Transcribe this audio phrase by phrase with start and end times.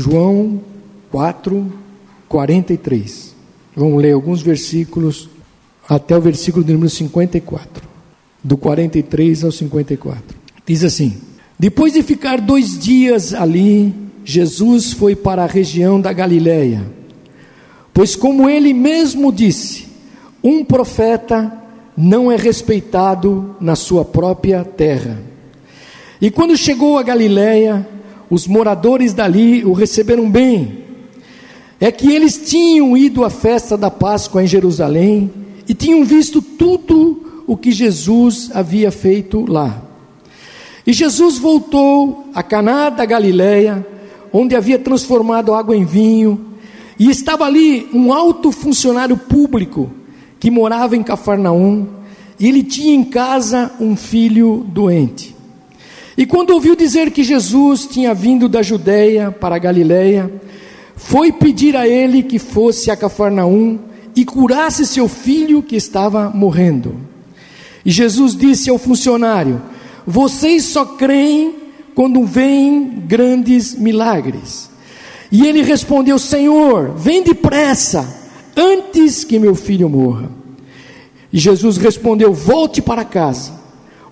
[0.00, 0.62] João
[1.10, 1.70] 4,
[2.26, 3.34] 43.
[3.76, 5.28] Vamos ler alguns versículos
[5.86, 7.86] até o versículo número 54,
[8.42, 10.38] do 43 ao 54.
[10.64, 11.18] Diz assim:
[11.58, 16.82] Depois de ficar dois dias ali, Jesus foi para a região da Galiléia,
[17.92, 19.86] pois, como ele mesmo disse,
[20.42, 21.52] um profeta
[21.94, 25.20] não é respeitado na sua própria terra.
[26.18, 27.86] E quando chegou a Galiléia,
[28.30, 30.84] os moradores dali o receberam bem.
[31.80, 35.30] É que eles tinham ido à festa da Páscoa em Jerusalém
[35.68, 39.82] e tinham visto tudo o que Jesus havia feito lá.
[40.86, 43.84] E Jesus voltou a Caná da Galiléia,
[44.32, 46.46] onde havia transformado água em vinho,
[46.98, 49.90] e estava ali um alto funcionário público
[50.38, 51.86] que morava em Cafarnaum,
[52.38, 55.34] e ele tinha em casa um filho doente.
[56.20, 60.30] E quando ouviu dizer que Jesus tinha vindo da Judéia para a Galiléia,
[60.94, 63.78] foi pedir a ele que fosse a Cafarnaum
[64.14, 66.94] e curasse seu filho que estava morrendo.
[67.86, 69.62] E Jesus disse ao funcionário:
[70.06, 71.54] Vocês só creem
[71.94, 74.68] quando veem grandes milagres.
[75.32, 78.06] E ele respondeu: Senhor, vem depressa,
[78.54, 80.30] antes que meu filho morra.
[81.32, 83.59] E Jesus respondeu: Volte para casa,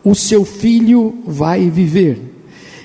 [0.08, 2.20] o seu filho vai viver.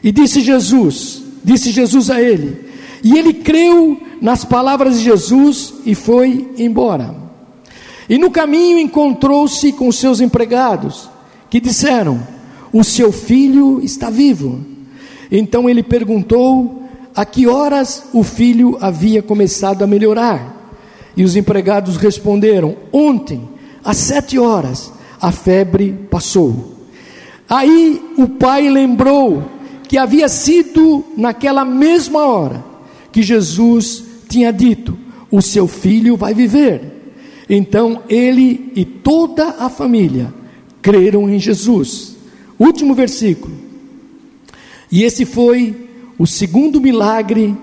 [0.03, 2.57] E disse Jesus, disse Jesus a ele,
[3.03, 7.15] e ele creu nas palavras de Jesus e foi embora.
[8.09, 11.09] E no caminho encontrou-se com seus empregados,
[11.49, 12.25] que disseram:
[12.71, 14.59] O seu filho está vivo.
[15.31, 16.83] Então ele perguntou
[17.15, 20.73] a que horas o filho havia começado a melhorar.
[21.15, 23.47] E os empregados responderam: Ontem,
[23.83, 26.73] às sete horas, a febre passou.
[27.53, 29.43] Aí o pai lembrou
[29.87, 32.65] que havia sido naquela mesma hora
[33.11, 34.97] que Jesus tinha dito:
[35.29, 37.13] O seu filho vai viver.
[37.47, 40.33] Então ele e toda a família
[40.81, 42.15] creram em Jesus.
[42.57, 43.53] Último versículo.
[44.91, 45.75] E esse foi
[46.17, 47.55] o segundo milagre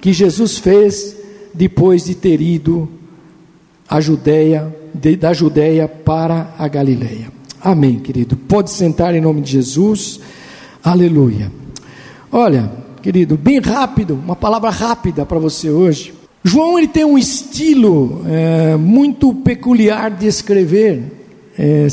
[0.00, 1.14] que Jesus fez
[1.52, 2.88] depois de ter ido
[3.86, 7.43] à Judéia, de, da Judéia para a Galileia.
[7.64, 8.36] Amém, querido.
[8.36, 10.20] Pode sentar em nome de Jesus.
[10.84, 11.50] Aleluia.
[12.30, 12.70] Olha,
[13.00, 16.12] querido, bem rápido, uma palavra rápida para você hoje.
[16.44, 21.04] João ele tem um estilo é, muito peculiar de escrever.
[21.58, 21.86] É,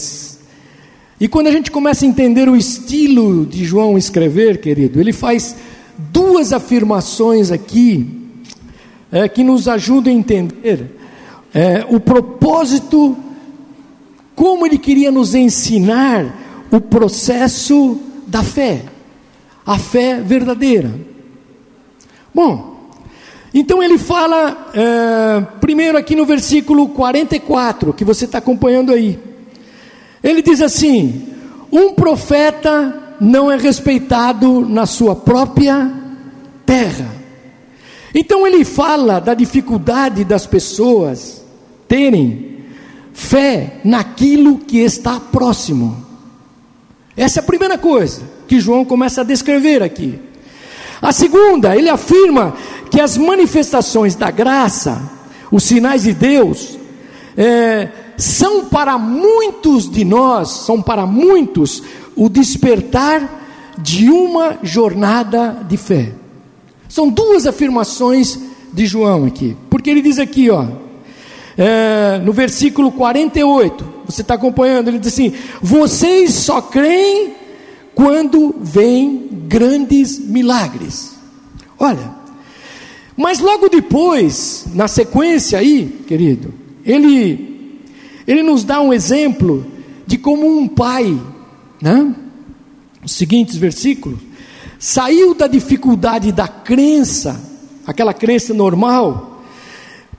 [1.17, 5.55] e quando a gente começa a entender o estilo de João escrever, querido, ele faz
[5.97, 8.09] duas afirmações aqui
[9.09, 10.97] é, que nos ajudam a entender
[11.53, 13.15] é, o propósito,
[14.41, 18.85] como ele queria nos ensinar o processo da fé,
[19.63, 20.91] a fé verdadeira.
[22.34, 22.90] Bom,
[23.53, 29.19] então ele fala, é, primeiro aqui no versículo 44, que você está acompanhando aí.
[30.24, 31.22] Ele diz assim:
[31.72, 35.88] Um profeta não é respeitado na sua própria
[36.66, 37.12] terra.
[38.12, 41.46] Então ele fala da dificuldade das pessoas
[41.88, 42.50] terem
[43.21, 46.05] fé naquilo que está próximo.
[47.15, 50.19] Essa é a primeira coisa que João começa a descrever aqui.
[51.01, 52.55] A segunda, ele afirma
[52.89, 55.01] que as manifestações da graça,
[55.51, 56.77] os sinais de Deus,
[57.37, 61.83] é, são para muitos de nós, são para muitos
[62.15, 63.39] o despertar
[63.77, 66.13] de uma jornada de fé.
[66.89, 68.37] São duas afirmações
[68.73, 70.65] de João aqui, porque ele diz aqui, ó,
[71.57, 77.34] é, no versículo 48, você está acompanhando, ele diz assim: vocês só creem
[77.94, 81.16] quando vêm grandes milagres.
[81.78, 82.11] Olha,
[83.17, 86.53] mas logo depois, na sequência aí, querido,
[86.85, 87.79] ele,
[88.28, 89.66] ele nos dá um exemplo
[90.07, 91.19] de como um pai
[91.81, 92.14] né?
[93.03, 94.20] Os seguintes versículos.
[94.78, 97.41] Saiu da dificuldade da crença,
[97.85, 99.30] aquela crença normal,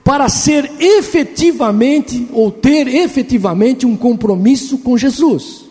[0.03, 5.63] para ser efetivamente, ou ter efetivamente um compromisso com Jesus.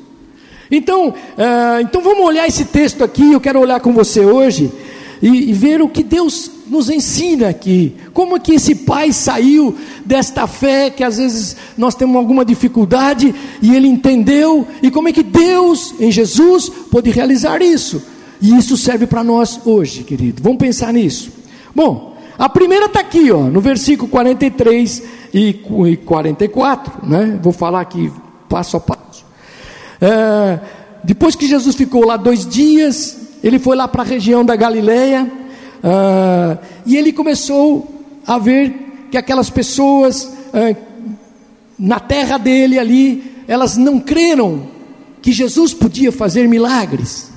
[0.70, 4.73] Então, uh, então vamos olhar esse texto aqui, eu quero olhar com você hoje,
[5.20, 7.94] e, e ver o que Deus nos ensina aqui.
[8.14, 13.34] Como é que esse pai saiu desta fé que às vezes nós temos alguma dificuldade
[13.61, 18.02] e ele entendeu, e como é que Deus, em Jesus, pode realizar isso.
[18.40, 20.43] E isso serve para nós hoje, querido.
[20.43, 21.31] Vamos pensar nisso.
[21.75, 25.02] Bom, a primeira está aqui, ó, no versículo 43
[25.32, 25.55] e
[26.05, 27.38] 44, né?
[27.43, 28.11] Vou falar aqui
[28.49, 29.25] passo a passo.
[30.00, 30.58] É,
[31.05, 35.43] depois que Jesus ficou lá dois dias, ele foi lá para a região da Galileia
[35.82, 40.76] Uh, e ele começou a ver que aquelas pessoas uh,
[41.76, 44.69] na terra dele ali, elas não creram
[45.20, 47.31] que Jesus podia fazer milagres.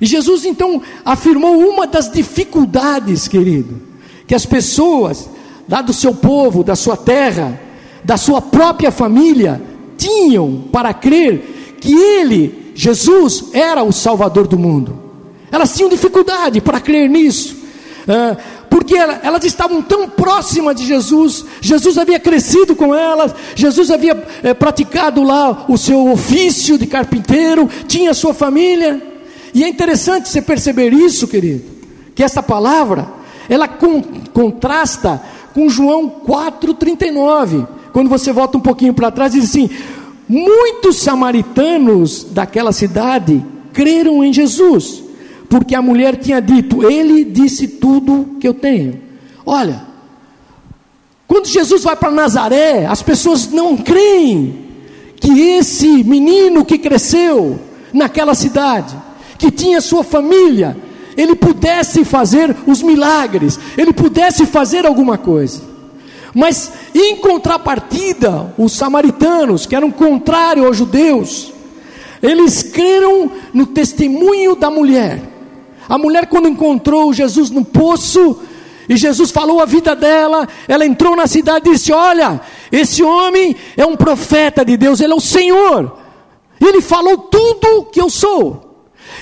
[0.00, 3.80] E Jesus então afirmou uma das dificuldades, querido,
[4.28, 5.28] que as pessoas
[5.68, 7.60] lá do seu povo, da sua terra,
[8.04, 9.60] da sua própria família,
[9.96, 14.96] tinham para crer que Ele, Jesus, era o Salvador do mundo.
[15.50, 17.56] Elas tinham dificuldade para crer nisso,
[18.70, 24.14] porque elas estavam tão próximas de Jesus, Jesus havia crescido com elas, Jesus havia
[24.58, 29.02] praticado lá o seu ofício de carpinteiro, tinha sua família,
[29.54, 31.64] e é interessante você perceber isso, querido,
[32.14, 33.17] que essa palavra,
[33.48, 33.68] ela
[34.32, 35.22] contrasta
[35.54, 37.66] com João 4,39.
[37.92, 39.70] Quando você volta um pouquinho para trás, diz assim:
[40.28, 45.02] muitos samaritanos daquela cidade creram em Jesus,
[45.48, 49.00] porque a mulher tinha dito: Ele disse tudo que eu tenho.
[49.44, 49.82] Olha,
[51.26, 54.66] quando Jesus vai para Nazaré, as pessoas não creem
[55.20, 57.58] que esse menino que cresceu
[57.92, 58.96] naquela cidade,
[59.38, 60.76] que tinha sua família,
[61.18, 65.60] ele pudesse fazer os milagres, ele pudesse fazer alguma coisa.
[66.32, 71.52] Mas em contrapartida, os samaritanos, que eram contrários aos judeus,
[72.22, 75.20] eles creram no testemunho da mulher.
[75.88, 78.38] A mulher, quando encontrou Jesus no poço,
[78.88, 82.40] e Jesus falou a vida dela, ela entrou na cidade e disse: Olha,
[82.70, 85.98] esse homem é um profeta de Deus, ele é o Senhor,
[86.60, 88.67] ele falou tudo que eu sou.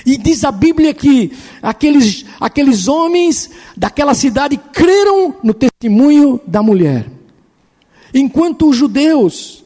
[0.05, 7.09] E diz a Bíblia que aqueles, aqueles homens daquela cidade creram no testemunho da mulher.
[8.13, 9.63] Enquanto os judeus,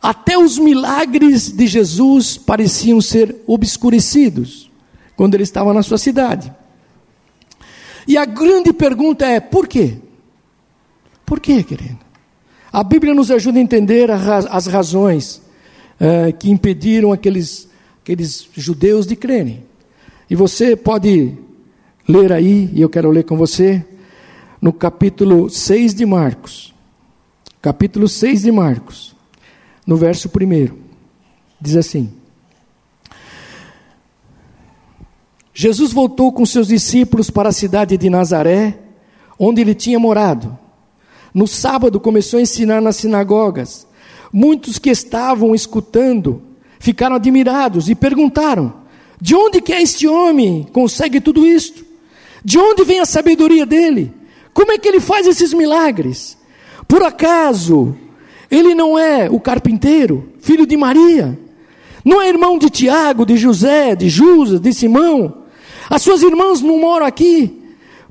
[0.00, 4.70] até os milagres de Jesus pareciam ser obscurecidos
[5.16, 6.52] quando ele estava na sua cidade.
[8.08, 9.98] E a grande pergunta é: por quê?
[11.26, 11.98] Por quê, querido?
[12.72, 15.42] A Bíblia nos ajuda a entender as razões
[15.98, 17.68] eh, que impediram aqueles
[18.02, 19.62] aqueles judeus de crerem.
[20.28, 21.34] E você pode
[22.08, 23.84] ler aí, e eu quero ler com você,
[24.60, 26.74] no capítulo 6 de Marcos.
[27.62, 29.14] Capítulo 6 de Marcos,
[29.86, 30.76] no verso 1.
[31.60, 32.10] Diz assim:
[35.52, 38.78] Jesus voltou com seus discípulos para a cidade de Nazaré,
[39.38, 40.58] onde ele tinha morado.
[41.34, 43.86] No sábado começou a ensinar nas sinagogas.
[44.32, 46.49] Muitos que estavam escutando
[46.80, 48.72] ficaram admirados e perguntaram:
[49.20, 51.84] De onde que é este homem consegue tudo isto?
[52.44, 54.12] De onde vem a sabedoria dele?
[54.52, 56.36] Como é que ele faz esses milagres?
[56.88, 57.94] Por acaso
[58.50, 61.38] ele não é o carpinteiro, filho de Maria?
[62.04, 65.44] Não é irmão de Tiago, de José, de Judas, de Simão?
[65.88, 67.62] As suas irmãs não moram aqui.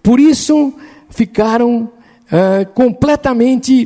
[0.01, 0.71] Por isso
[1.09, 1.91] ficaram
[2.31, 3.83] uh, completamente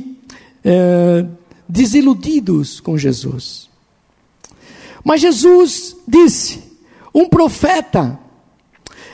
[0.66, 1.28] uh,
[1.68, 3.73] desiludidos com Jesus.
[5.04, 6.64] Mas Jesus disse:
[7.14, 8.20] um profeta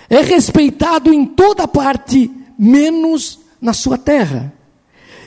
[0.09, 4.53] é respeitado em toda parte, menos na sua terra,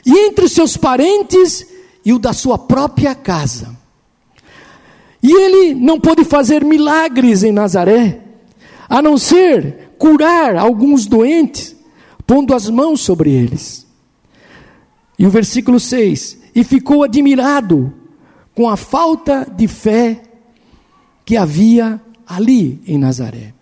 [0.05, 1.67] e entre os seus parentes
[2.03, 3.77] e o da sua própria casa.
[5.21, 8.21] E ele não pôde fazer milagres em Nazaré,
[8.89, 11.75] a não ser curar alguns doentes,
[12.27, 13.87] pondo as mãos sobre eles.
[15.17, 17.93] E o versículo 6: E ficou admirado
[18.53, 20.22] com a falta de fé
[21.25, 23.53] que havia ali em Nazaré.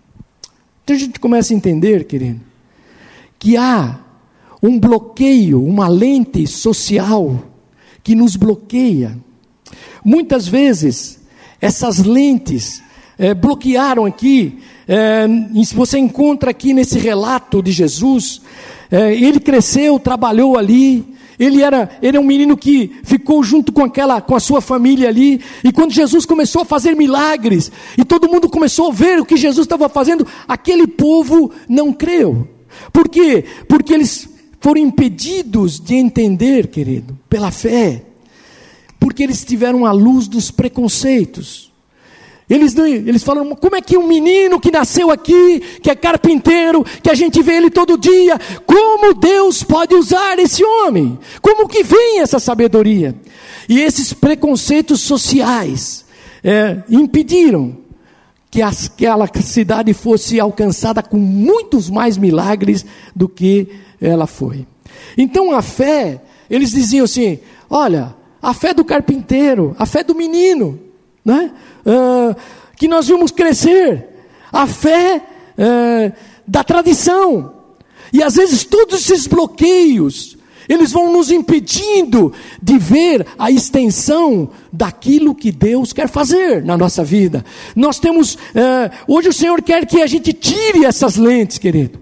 [0.83, 2.41] Então a gente começa a entender, querido,
[3.37, 3.99] que há
[4.61, 7.43] um bloqueio, uma lente social
[8.03, 9.17] que nos bloqueia.
[10.03, 11.19] Muitas vezes,
[11.59, 12.81] essas lentes
[13.17, 14.59] é, bloquearam aqui.
[14.87, 15.27] É,
[15.73, 18.41] você encontra aqui nesse relato de Jesus,
[18.89, 21.05] é, ele cresceu, trabalhou ali,
[21.39, 25.09] ele era, ele é um menino que ficou junto com aquela, com a sua família
[25.09, 25.41] ali.
[25.63, 29.37] E quando Jesus começou a fazer milagres e todo mundo começou a ver o que
[29.37, 32.47] Jesus estava fazendo, aquele povo não creu.
[32.91, 33.45] Por quê?
[33.67, 38.03] Porque eles foram impedidos de entender, querido, pela fé.
[38.99, 41.70] Porque eles tiveram a luz dos preconceitos.
[42.51, 47.09] Eles, eles falam, como é que um menino que nasceu aqui, que é carpinteiro, que
[47.09, 51.17] a gente vê ele todo dia, como Deus pode usar esse homem?
[51.41, 53.15] Como que vem essa sabedoria?
[53.69, 56.03] E esses preconceitos sociais
[56.43, 57.77] é, impediram
[58.49, 63.69] que aquela cidade fosse alcançada com muitos mais milagres do que
[64.01, 64.67] ela foi.
[65.17, 67.39] Então a fé, eles diziam assim:
[67.69, 70.90] olha, a fé do carpinteiro, a fé do menino,
[71.23, 71.51] né?
[71.85, 72.35] Uh,
[72.75, 74.07] que nós vimos crescer.
[74.51, 75.21] A fé
[75.57, 76.13] uh,
[76.47, 77.53] da tradição.
[78.11, 80.37] E às vezes todos esses bloqueios,
[80.67, 87.03] eles vão nos impedindo de ver a extensão daquilo que Deus quer fazer na nossa
[87.03, 87.43] vida.
[87.75, 91.99] Nós temos, é, hoje o Senhor quer que a gente tire essas lentes, querido.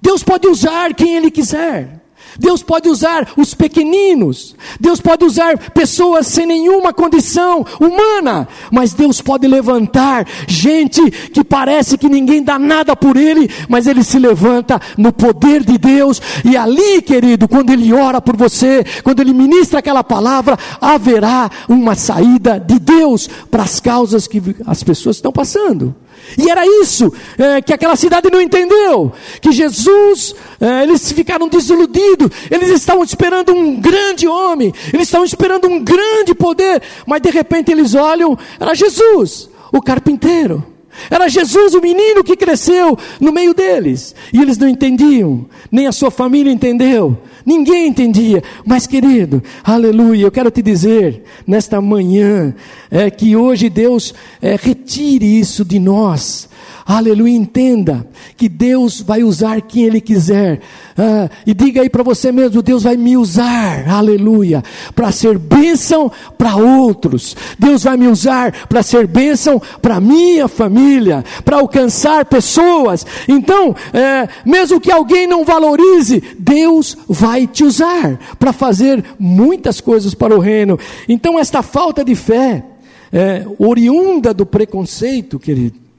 [0.00, 1.99] Deus pode usar quem Ele quiser.
[2.38, 9.20] Deus pode usar os pequeninos, Deus pode usar pessoas sem nenhuma condição humana, mas Deus
[9.20, 14.80] pode levantar gente que parece que ninguém dá nada por ele, mas ele se levanta
[14.96, 19.78] no poder de Deus, e ali, querido, quando ele ora por você, quando ele ministra
[19.78, 25.94] aquela palavra, haverá uma saída de Deus para as causas que as pessoas estão passando.
[26.38, 29.12] E era isso é, que aquela cidade não entendeu.
[29.40, 32.30] Que Jesus, é, eles ficaram desiludidos.
[32.50, 34.72] Eles estavam esperando um grande homem.
[34.92, 36.82] Eles estavam esperando um grande poder.
[37.06, 40.64] Mas de repente eles olham, era Jesus, o carpinteiro.
[41.08, 44.14] Era Jesus, o menino que cresceu no meio deles.
[44.32, 47.16] E eles não entendiam, nem a sua família entendeu.
[47.50, 52.54] Ninguém entendia, mas querido, aleluia, eu quero te dizer nesta manhã
[52.88, 56.48] é, que hoje Deus é, retire isso de nós,
[56.90, 58.04] Aleluia, entenda
[58.36, 60.58] que Deus vai usar quem Ele quiser.
[60.98, 64.60] Ah, e diga aí para você mesmo: Deus vai me usar, aleluia,
[64.92, 67.36] para ser bênção para outros.
[67.56, 73.06] Deus vai me usar para ser bênção para minha família, para alcançar pessoas.
[73.28, 80.14] Então, é, mesmo que alguém não valorize, Deus vai te usar para fazer muitas coisas
[80.14, 80.78] para o reino.
[81.08, 82.64] Então, esta falta de fé,
[83.12, 85.90] é, oriunda do preconceito, querido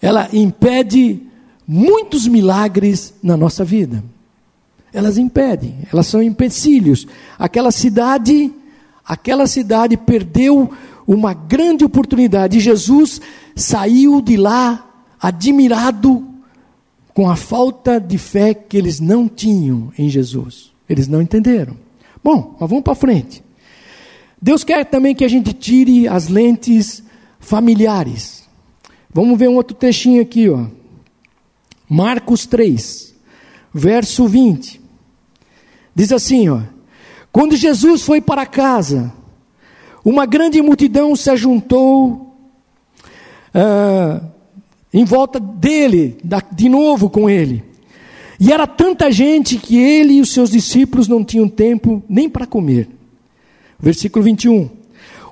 [0.00, 1.20] ela impede
[1.66, 4.02] muitos milagres na nossa vida.
[4.92, 7.06] Elas impedem, elas são empecilhos.
[7.38, 8.52] Aquela cidade,
[9.04, 10.70] aquela cidade perdeu
[11.06, 12.58] uma grande oportunidade.
[12.58, 13.20] Jesus
[13.54, 14.86] saiu de lá
[15.20, 16.26] admirado
[17.20, 20.72] com a falta de fé que eles não tinham em Jesus.
[20.88, 21.76] Eles não entenderam.
[22.24, 23.44] Bom, mas vamos para frente.
[24.40, 27.02] Deus quer também que a gente tire as lentes
[27.38, 28.48] familiares.
[29.12, 30.64] Vamos ver um outro textinho aqui, ó.
[31.86, 33.14] Marcos 3,
[33.74, 34.80] verso 20.
[35.94, 36.62] Diz assim, ó:
[37.30, 39.12] Quando Jesus foi para casa,
[40.02, 42.34] uma grande multidão se ajuntou
[43.54, 44.29] uh,
[44.92, 46.18] em volta dele,
[46.52, 47.62] de novo com ele.
[48.38, 52.46] E era tanta gente que ele e os seus discípulos não tinham tempo nem para
[52.46, 52.88] comer.
[53.78, 54.70] Versículo 21.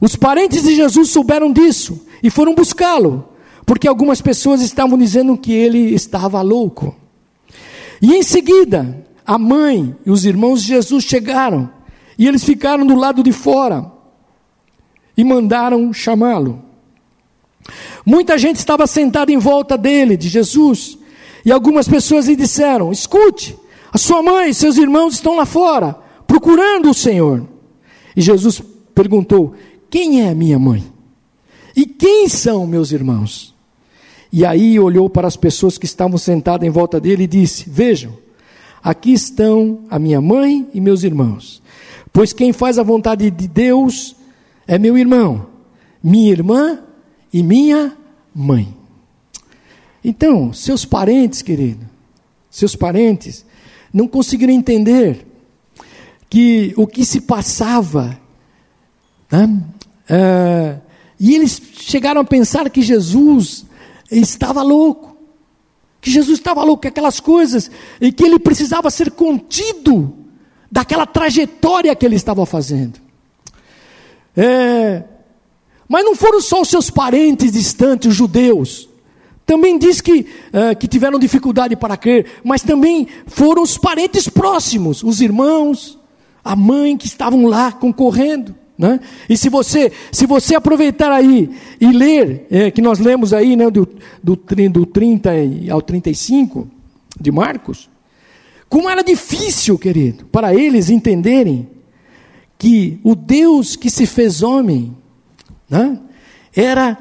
[0.01, 3.29] Os parentes de Jesus souberam disso e foram buscá-lo
[3.69, 6.97] porque algumas pessoas estavam dizendo que ele estava louco.
[8.01, 11.69] E em seguida, a mãe e os irmãos de Jesus chegaram,
[12.19, 13.93] e eles ficaram do lado de fora
[15.15, 16.63] e mandaram chamá-lo.
[18.09, 20.97] Muita gente estava sentada em volta dele, de Jesus,
[21.45, 23.55] e algumas pessoas lhe disseram: Escute,
[23.93, 25.95] a sua mãe e seus irmãos estão lá fora,
[26.27, 27.47] procurando o Senhor.
[28.17, 28.63] E Jesus
[28.95, 29.53] perguntou:
[29.91, 30.83] Quem é minha mãe?
[31.77, 33.55] E quem são meus irmãos?
[34.33, 38.17] E aí olhou para as pessoas que estavam sentadas em volta dele e disse: Vejam,
[38.83, 41.63] aqui estão a minha mãe e meus irmãos.
[42.11, 44.17] Pois quem faz a vontade de Deus
[44.67, 45.47] é meu irmão,
[46.03, 46.88] minha irmã
[47.33, 47.97] e minha
[48.35, 48.75] mãe.
[50.05, 51.87] Então, seus parentes, querido,
[52.51, 53.45] seus parentes,
[53.93, 55.27] não conseguiram entender
[56.31, 58.19] que o que se passava,
[59.31, 59.63] né?
[60.09, 60.79] é,
[61.19, 63.65] e eles chegaram a pensar que Jesus
[64.11, 65.17] estava louco.
[66.01, 67.71] Que Jesus estava louco, que aquelas coisas,
[68.01, 70.15] e que ele precisava ser contido
[70.71, 73.01] daquela trajetória que ele estava fazendo.
[74.37, 75.03] É,
[75.89, 78.89] mas não foram só os seus parentes distantes, os judeus.
[79.47, 85.03] Também diz que, é, que tiveram dificuldade para crer, mas também foram os parentes próximos,
[85.03, 85.99] os irmãos,
[86.45, 88.55] a mãe que estavam lá concorrendo.
[88.77, 89.01] Né?
[89.29, 93.71] E se você, se você aproveitar aí e ler, é, que nós lemos aí né,
[93.71, 93.89] do,
[94.23, 94.37] do,
[94.71, 95.31] do 30
[95.71, 96.69] ao 35
[97.19, 97.89] de Marcos,
[98.69, 101.67] como era difícil, querido, para eles entenderem
[102.59, 104.95] que o Deus que se fez homem
[105.69, 105.99] né,
[106.55, 106.99] era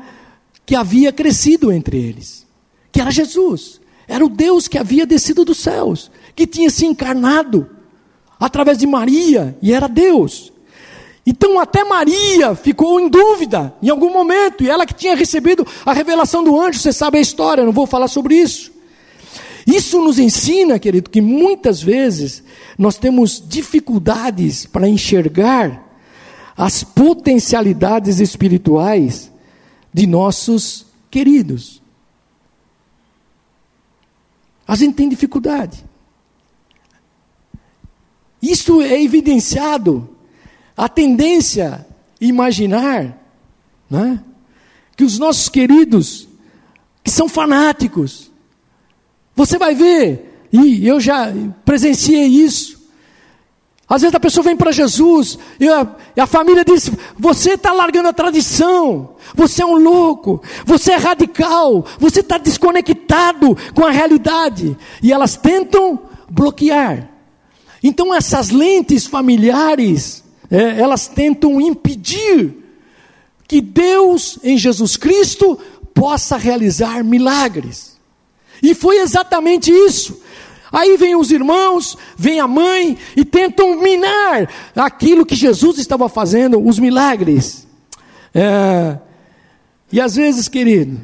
[0.65, 2.45] que havia crescido entre eles,
[2.91, 7.69] que era Jesus, era o Deus que havia descido dos céus, que tinha se encarnado
[8.39, 10.51] através de Maria e era Deus.
[11.25, 15.91] Então até Maria ficou em dúvida em algum momento, e ela que tinha recebido a
[15.91, 18.71] revelação do anjo, você sabe a história, não vou falar sobre isso.
[19.65, 22.41] Isso nos ensina, querido, que muitas vezes
[22.77, 25.86] nós temos dificuldades para enxergar
[26.57, 29.31] as potencialidades espirituais
[29.93, 31.81] de nossos queridos.
[34.67, 35.85] A gente tem dificuldade.
[38.41, 40.09] Isso é evidenciado.
[40.75, 41.85] A tendência
[42.19, 43.17] imaginar
[43.89, 44.23] né,
[44.95, 46.27] que os nossos queridos,
[47.03, 48.31] que são fanáticos,
[49.35, 51.31] você vai ver, e eu já
[51.63, 52.76] presenciei isso,
[53.89, 57.71] às vezes a pessoa vem para Jesus e a, e a, família diz: Você está
[57.71, 63.91] largando a tradição, você é um louco, você é radical, você está desconectado com a
[63.91, 64.77] realidade.
[65.01, 67.09] E elas tentam bloquear.
[67.81, 72.57] Então, essas lentes familiares, é, elas tentam impedir
[73.47, 75.57] que Deus, em Jesus Cristo,
[75.93, 77.97] possa realizar milagres.
[78.61, 80.21] E foi exatamente isso.
[80.71, 86.65] Aí vem os irmãos, vem a mãe e tentam minar aquilo que Jesus estava fazendo,
[86.65, 87.67] os milagres.
[88.33, 88.97] É,
[89.91, 90.99] e às vezes, querido,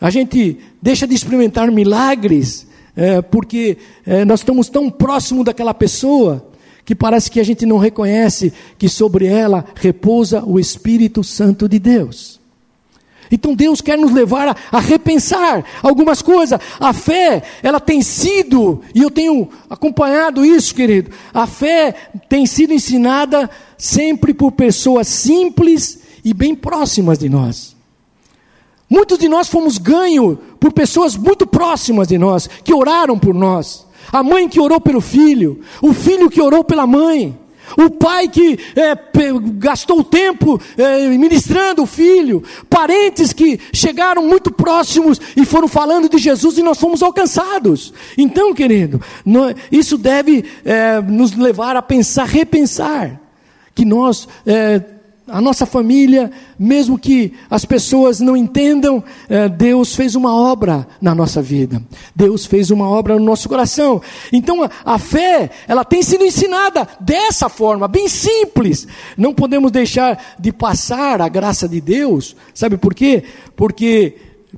[0.00, 6.46] a gente deixa de experimentar milagres é, porque é, nós estamos tão próximo daquela pessoa
[6.84, 11.78] que parece que a gente não reconhece que sobre ela repousa o Espírito Santo de
[11.78, 12.41] Deus.
[13.32, 16.60] Então Deus quer nos levar a, a, repensar algumas coisas.
[16.78, 21.94] A fé, ela tem sido, e eu tenho acompanhado isso, querido, a fé
[22.28, 23.48] tem sido ensinada
[23.78, 27.74] sempre por pessoas simples e bem próximas de nós.
[28.88, 33.86] Muitos de nós fomos ganhos por pessoas muito próximas de nós, que oraram por nós.
[34.12, 37.38] A mãe que orou pelo filho, o filho que orou pela mãe.
[37.76, 38.96] O pai que é,
[39.54, 46.18] gastou tempo é, ministrando o filho, parentes que chegaram muito próximos e foram falando de
[46.18, 47.92] Jesus e nós fomos alcançados.
[48.16, 49.00] Então, querido,
[49.70, 53.20] isso deve é, nos levar a pensar, repensar,
[53.74, 54.82] que nós é,
[55.26, 61.14] a nossa família, mesmo que as pessoas não entendam, é, Deus fez uma obra na
[61.14, 61.82] nossa vida.
[62.14, 64.02] Deus fez uma obra no nosso coração.
[64.32, 68.86] Então a, a, fé, ela tem sido ensinada dessa forma, bem simples.
[69.16, 72.34] Não podemos deixar de passar a graça de Deus.
[72.52, 73.22] Sabe por quê?
[73.54, 74.16] Porque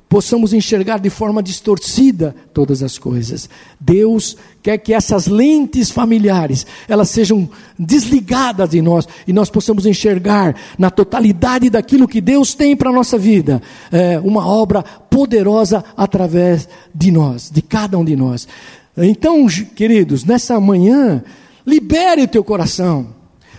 [0.09, 3.49] possamos enxergar de forma distorcida todas as coisas.
[3.79, 10.55] Deus quer que essas lentes familiares, elas sejam desligadas de nós e nós possamos enxergar
[10.77, 16.67] na totalidade daquilo que Deus tem para a nossa vida, é, uma obra poderosa através
[16.93, 18.47] de nós, de cada um de nós.
[18.97, 21.23] Então, queridos, nessa manhã,
[21.65, 23.14] libere o teu coração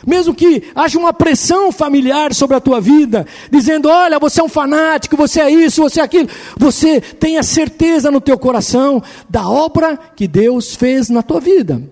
[0.06, 4.48] mesmo que haja uma pressão familiar sobre a tua vida, dizendo: olha, você é um
[4.48, 9.98] fanático, você é isso, você é aquilo, você tenha certeza no teu coração da obra
[10.14, 11.82] que Deus fez na tua vida.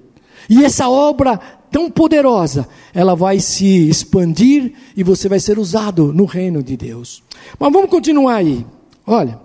[0.49, 6.25] E essa obra tão poderosa, ela vai se expandir e você vai ser usado no
[6.25, 7.21] reino de Deus.
[7.59, 8.65] Mas vamos continuar aí.
[9.05, 9.41] Olha,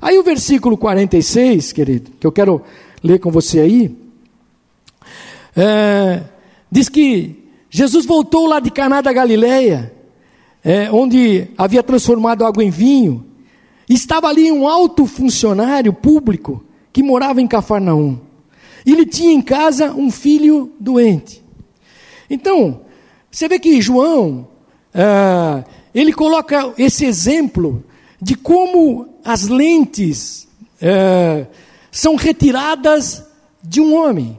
[0.00, 2.62] aí o versículo 46, querido, que eu quero
[3.02, 3.96] ler com você aí,
[5.56, 6.22] é,
[6.70, 7.41] diz que
[7.74, 9.94] Jesus voltou lá de Caná da Galileia,
[10.62, 13.24] é, onde havia transformado água em vinho.
[13.88, 18.20] Estava ali um alto funcionário público que morava em Cafarnaum.
[18.84, 21.42] Ele tinha em casa um filho doente.
[22.28, 22.82] Então,
[23.30, 24.46] você vê que João,
[24.92, 27.82] é, ele coloca esse exemplo
[28.20, 30.46] de como as lentes
[30.78, 31.46] é,
[31.90, 33.24] são retiradas
[33.64, 34.38] de um homem.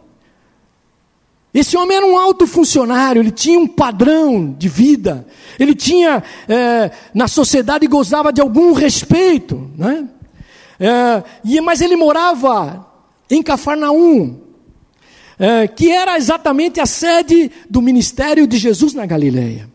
[1.53, 5.27] Esse homem era um alto funcionário, ele tinha um padrão de vida,
[5.59, 10.09] ele tinha, é, na sociedade, gozava de algum respeito, né?
[10.79, 12.87] É, e, mas ele morava
[13.29, 14.41] em Cafarnaum,
[15.37, 19.69] é, que era exatamente a sede do ministério de Jesus na Galileia.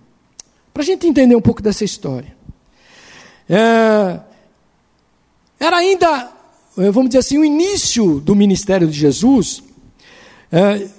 [0.75, 2.37] Para a gente entender um pouco dessa história.
[3.49, 4.21] É,
[5.61, 6.31] era ainda,
[6.77, 9.63] é, vamos dizer assim, o início do ministério de Jesus.
[10.51, 10.98] É,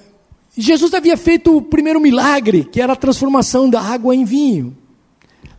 [0.58, 4.76] Jesus havia feito o primeiro milagre, que era a transformação da água em vinho.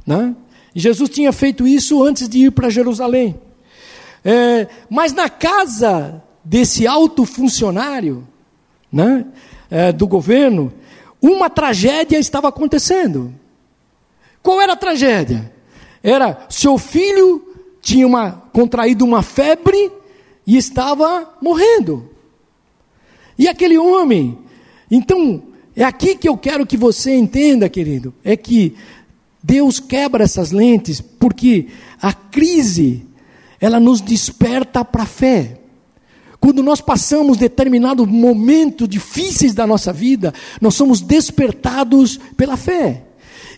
[0.06, 0.34] Né?
[0.74, 3.38] Jesus tinha feito isso antes de ir para Jerusalém.
[4.24, 8.26] É, mas na casa desse alto funcionário
[8.92, 9.26] né,
[9.70, 10.72] é, do governo,
[11.20, 13.34] uma tragédia estava acontecendo.
[14.42, 15.52] Qual era a tragédia?
[16.02, 17.46] Era seu filho
[17.80, 19.90] tinha uma, contraído uma febre
[20.46, 22.10] e estava morrendo.
[23.38, 24.38] E aquele homem
[24.90, 25.42] então,
[25.76, 28.74] é aqui que eu quero que você entenda, querido, é que
[29.42, 31.68] Deus quebra essas lentes porque
[32.00, 33.06] a crise
[33.60, 35.58] ela nos desperta para a fé.
[36.40, 43.02] Quando nós passamos determinados momentos difíceis da nossa vida, nós somos despertados pela fé.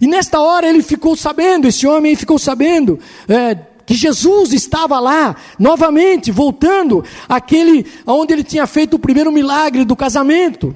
[0.01, 3.55] E nesta hora ele ficou sabendo, esse homem ficou sabendo é,
[3.87, 9.95] que Jesus estava lá, novamente, voltando àquele onde ele tinha feito o primeiro milagre do
[9.95, 10.75] casamento.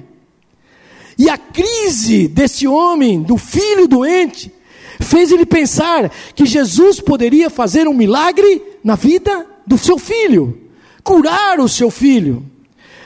[1.17, 4.51] E a crise desse homem, do filho doente,
[4.99, 10.57] fez ele pensar que Jesus poderia fazer um milagre na vida do seu filho,
[11.03, 12.45] curar o seu filho.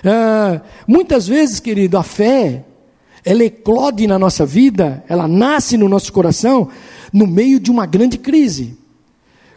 [0.03, 2.65] Ah, muitas vezes, querido, a fé,
[3.23, 6.69] ela eclode na nossa vida, ela nasce no nosso coração
[7.13, 8.77] no meio de uma grande crise.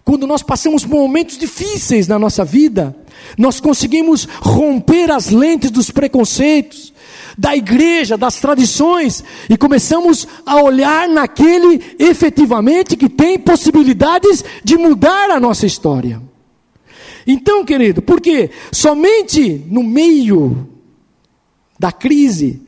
[0.04, 2.94] Quando nós passamos por momentos difíceis na nossa vida,
[3.38, 6.92] nós conseguimos romper as lentes dos preconceitos,
[7.36, 15.30] da igreja, das tradições, e começamos a olhar naquele efetivamente que tem possibilidades de mudar
[15.30, 16.20] a nossa história.
[17.26, 20.68] Então, querido, porque somente no meio
[21.78, 22.62] da crise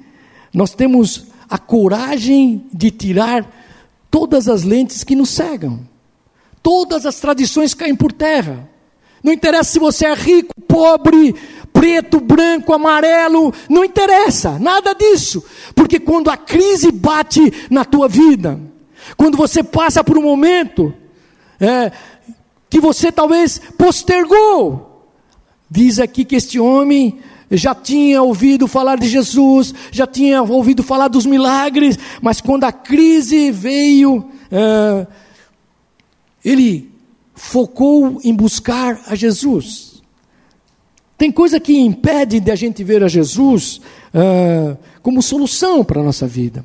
[0.53, 3.47] nós temos a coragem de tirar
[4.11, 5.81] todas as lentes que nos cegam.
[6.63, 8.69] Todas as tradições caem por terra.
[9.23, 11.35] Não interessa se você é rico, pobre,
[11.77, 15.45] preto, branco, amarelo, não interessa, nada disso.
[15.75, 18.59] Porque quando a crise bate na tua vida,
[19.15, 20.95] quando você passa por um momento
[21.61, 21.93] é,
[22.71, 25.07] que você talvez postergou,
[25.71, 27.19] diz aqui que este homem
[27.51, 32.73] já tinha ouvido falar de Jesus, já tinha ouvido falar dos milagres, mas quando a
[32.73, 35.07] crise veio, é,
[36.43, 36.91] ele
[37.35, 39.96] focou em buscar a Jesus.
[41.17, 43.81] Tem coisa que impede de a gente ver a Jesus
[44.15, 46.65] uh, como solução para a nossa vida.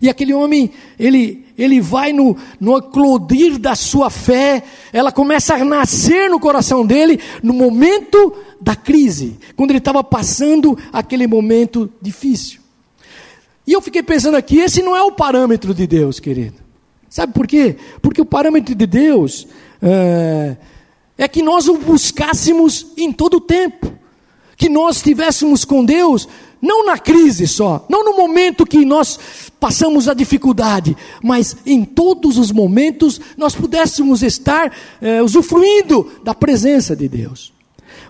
[0.00, 5.64] E aquele homem, ele, ele vai no, no eclodir da sua fé, ela começa a
[5.64, 12.60] nascer no coração dele no momento da crise, quando ele estava passando aquele momento difícil.
[13.66, 16.56] E eu fiquei pensando aqui, esse não é o parâmetro de Deus, querido.
[17.08, 17.76] Sabe por quê?
[18.00, 19.46] Porque o parâmetro de Deus
[19.82, 20.56] é,
[21.20, 23.92] é que nós o buscássemos em todo o tempo,
[24.56, 26.26] que nós estivéssemos com Deus,
[26.62, 29.20] não na crise só, não no momento que nós
[29.60, 36.96] passamos a dificuldade, mas em todos os momentos nós pudéssemos estar é, usufruindo da presença
[36.96, 37.52] de Deus.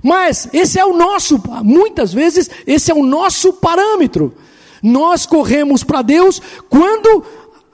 [0.00, 4.32] Mas esse é o nosso, muitas vezes, esse é o nosso parâmetro.
[4.80, 7.24] Nós corremos para Deus quando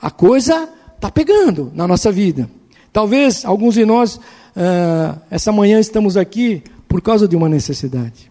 [0.01, 2.49] a coisa está pegando na nossa vida.
[2.91, 4.19] Talvez alguns de nós,
[4.57, 8.31] uh, essa manhã, estamos aqui por causa de uma necessidade.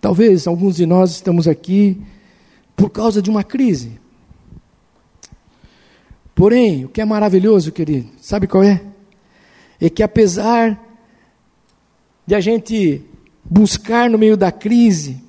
[0.00, 2.02] Talvez alguns de nós estamos aqui
[2.74, 4.00] por causa de uma crise.
[6.34, 8.82] Porém, o que é maravilhoso, querido, sabe qual é?
[9.80, 10.80] É que apesar
[12.26, 13.02] de a gente
[13.44, 15.22] buscar no meio da crise,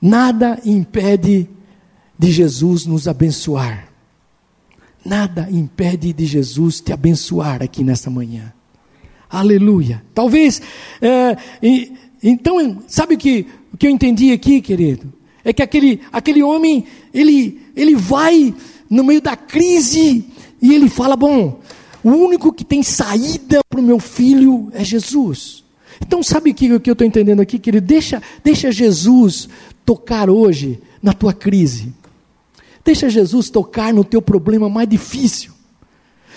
[0.00, 1.48] nada impede
[2.18, 3.91] de Jesus nos abençoar.
[5.04, 8.52] Nada impede de Jesus te abençoar aqui nesta manhã.
[9.28, 10.02] Aleluia.
[10.14, 10.60] Talvez,
[11.00, 15.12] é, e, então, sabe o que, o que eu entendi aqui, querido?
[15.44, 18.54] É que aquele, aquele homem, ele, ele vai
[18.88, 20.24] no meio da crise
[20.60, 21.60] e ele fala: Bom,
[22.04, 25.64] o único que tem saída para o meu filho é Jesus.
[26.00, 27.86] Então, sabe o que, que eu estou entendendo aqui, querido?
[27.86, 29.48] Deixa, deixa Jesus
[29.84, 31.92] tocar hoje na tua crise.
[32.84, 35.52] Deixa Jesus tocar no teu problema mais difícil.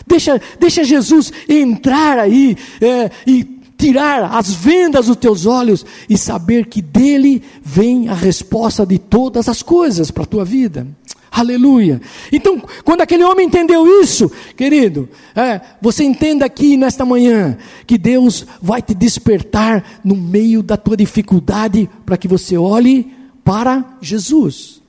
[0.05, 3.43] Deixa, deixa Jesus entrar aí é, e
[3.77, 9.49] tirar as vendas dos teus olhos e saber que dele vem a resposta de todas
[9.49, 10.87] as coisas para a tua vida.
[11.31, 11.99] Aleluia.
[12.31, 18.45] Então, quando aquele homem entendeu isso, querido, é, você entenda aqui nesta manhã que Deus
[18.61, 23.11] vai te despertar no meio da tua dificuldade para que você olhe
[23.43, 24.81] para Jesus.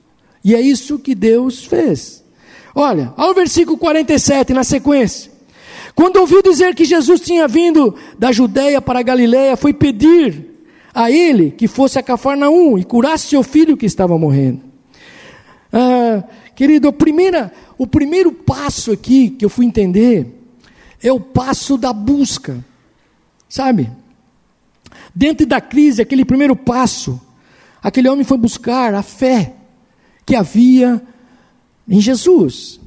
[0.47, 2.23] E é isso que Deus fez.
[2.73, 5.29] Olha, ao versículo 47, na sequência.
[5.93, 11.11] Quando ouviu dizer que Jesus tinha vindo da Judéia para a Galiléia, foi pedir a
[11.11, 14.61] ele que fosse a Cafarnaum e curasse seu filho que estava morrendo.
[15.73, 16.23] Ah,
[16.55, 20.33] querido, a primeira, o primeiro passo aqui que eu fui entender
[21.03, 22.63] é o passo da busca,
[23.49, 23.91] sabe?
[25.13, 27.19] Dentro da crise, aquele primeiro passo,
[27.83, 29.56] aquele homem foi buscar a fé
[30.27, 31.01] que havia
[31.87, 32.81] em Jesus.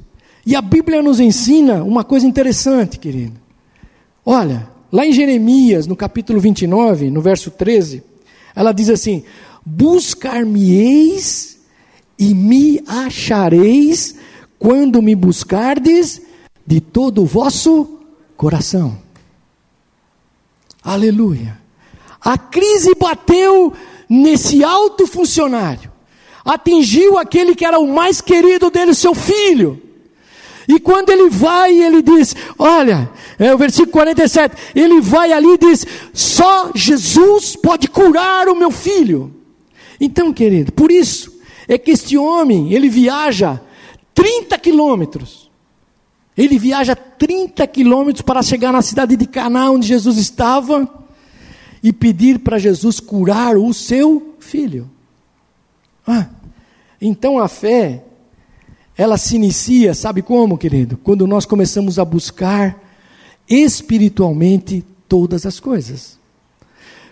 [0.45, 3.33] E a Bíblia nos ensina uma coisa interessante, querido.
[4.23, 8.03] Olha, lá em Jeremias, no capítulo 29, no verso 13,
[8.55, 9.23] ela diz assim:
[9.65, 11.57] Buscar-me-eis
[12.17, 14.15] e me achareis
[14.59, 16.21] quando me buscardes
[16.65, 18.01] de todo o vosso
[18.37, 18.99] coração.
[20.83, 21.59] Aleluia.
[22.23, 23.73] A crise bateu
[24.07, 25.91] nesse alto funcionário
[26.45, 29.81] atingiu aquele que era o mais querido dele, seu filho.
[30.67, 35.57] E quando ele vai, ele diz: Olha, é o versículo 47, ele vai ali e
[35.57, 39.33] diz: Só Jesus pode curar o meu filho.
[39.99, 43.61] Então, querido, por isso é que este homem, ele viaja
[44.13, 45.49] 30 quilômetros.
[46.37, 50.87] Ele viaja 30 quilômetros para chegar na cidade de Caná, onde Jesus estava,
[51.83, 54.89] e pedir para Jesus curar o seu filho.
[56.05, 56.27] Ah,
[57.01, 58.03] então a fé,
[58.97, 60.97] ela se inicia, sabe como, querido?
[60.97, 62.79] Quando nós começamos a buscar
[63.49, 66.19] espiritualmente todas as coisas.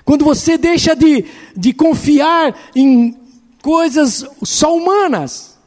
[0.05, 1.25] Quando você deixa de,
[1.55, 3.15] de confiar em
[3.61, 5.57] coisas só humanas,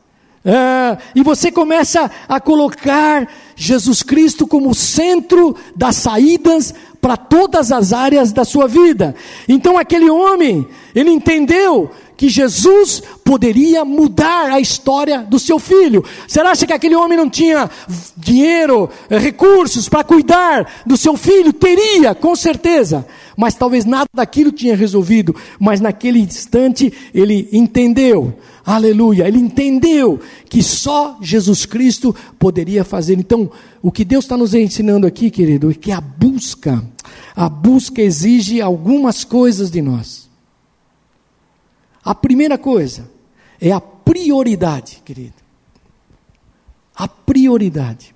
[0.45, 7.93] é, e você começa a colocar Jesus Cristo como centro das saídas para todas as
[7.93, 9.15] áreas da sua vida.
[9.49, 11.91] Então aquele homem, ele entendeu
[12.23, 16.05] que Jesus poderia mudar a história do seu filho.
[16.29, 17.69] Será que aquele homem não tinha
[18.17, 21.53] dinheiro, eh, recursos para cuidar do seu filho?
[21.53, 23.05] Teria, com certeza.
[23.37, 25.35] Mas talvez nada daquilo tinha resolvido.
[25.59, 28.33] Mas naquele instante ele entendeu.
[28.65, 29.27] Aleluia.
[29.27, 33.19] Ele entendeu que só Jesus Cristo poderia fazer.
[33.19, 33.51] Então,
[33.83, 36.85] o que Deus está nos ensinando aqui, querido, é que a busca,
[37.35, 40.31] a busca exige algumas coisas de nós.
[42.05, 43.11] A primeira coisa
[43.61, 45.35] é a prioridade, querido.
[46.95, 48.15] A prioridade.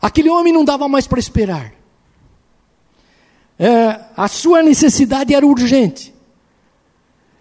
[0.00, 1.72] Aquele homem não dava mais para esperar.
[3.58, 6.14] É, a sua necessidade era urgente.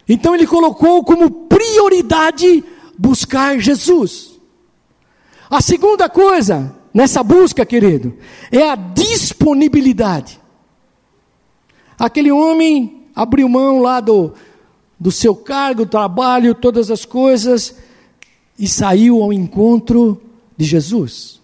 [0.07, 2.63] Então ele colocou como prioridade
[2.97, 4.37] buscar Jesus.
[5.49, 8.17] A segunda coisa nessa busca, querido,
[8.51, 10.39] é a disponibilidade.
[11.99, 14.33] Aquele homem abriu mão lá do,
[14.97, 17.75] do seu cargo, trabalho, todas as coisas,
[18.57, 20.21] e saiu ao encontro
[20.55, 21.41] de Jesus.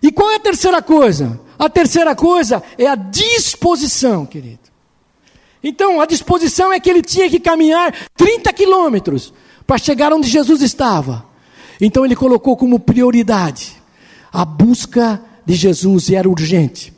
[0.00, 1.40] E qual é a terceira coisa?
[1.58, 4.60] A terceira coisa é a disposição, querido.
[5.62, 9.32] Então, a disposição é que ele tinha que caminhar 30 quilômetros
[9.66, 11.24] para chegar onde Jesus estava.
[11.80, 13.82] Então, ele colocou como prioridade
[14.32, 16.93] a busca de Jesus e era urgente.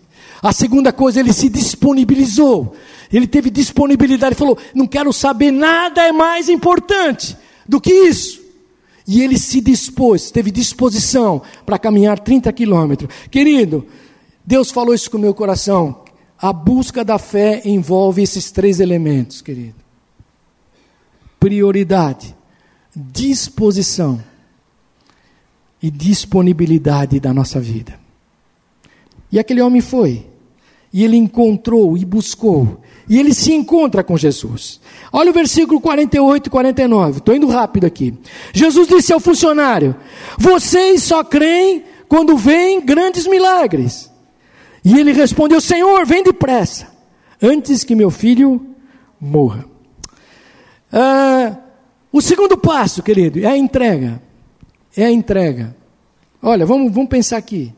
[0.47, 2.77] A segunda coisa, ele se disponibilizou.
[3.13, 7.37] Ele teve disponibilidade, falou: não quero saber nada é mais importante
[7.69, 8.41] do que isso.
[9.09, 13.13] E ele se dispôs, teve disposição para caminhar 30 quilômetros.
[13.29, 13.89] Querido,
[14.45, 16.05] Deus falou isso com o meu coração.
[16.39, 19.75] A busca da fé envolve esses três elementos, querido:
[21.41, 22.37] prioridade,
[22.95, 24.23] disposição
[25.83, 27.99] e disponibilidade da nossa vida.
[29.33, 30.36] E aquele homem foi.
[30.97, 32.81] E ele encontrou e buscou.
[33.07, 34.81] E ele se encontra com Jesus.
[35.13, 37.19] Olha o versículo 48 e 49.
[37.19, 38.15] Estou indo rápido aqui.
[38.51, 39.95] Jesus disse ao funcionário:
[40.39, 44.11] Vocês só creem quando veem grandes milagres.
[44.83, 46.91] E ele respondeu: Senhor, vem depressa,
[47.43, 48.67] antes que meu filho
[49.21, 49.67] morra.
[50.91, 51.59] Ah,
[52.11, 54.23] o segundo passo, querido, é a entrega.
[54.97, 55.77] É a entrega.
[56.41, 57.75] Olha, vamos, vamos pensar aqui.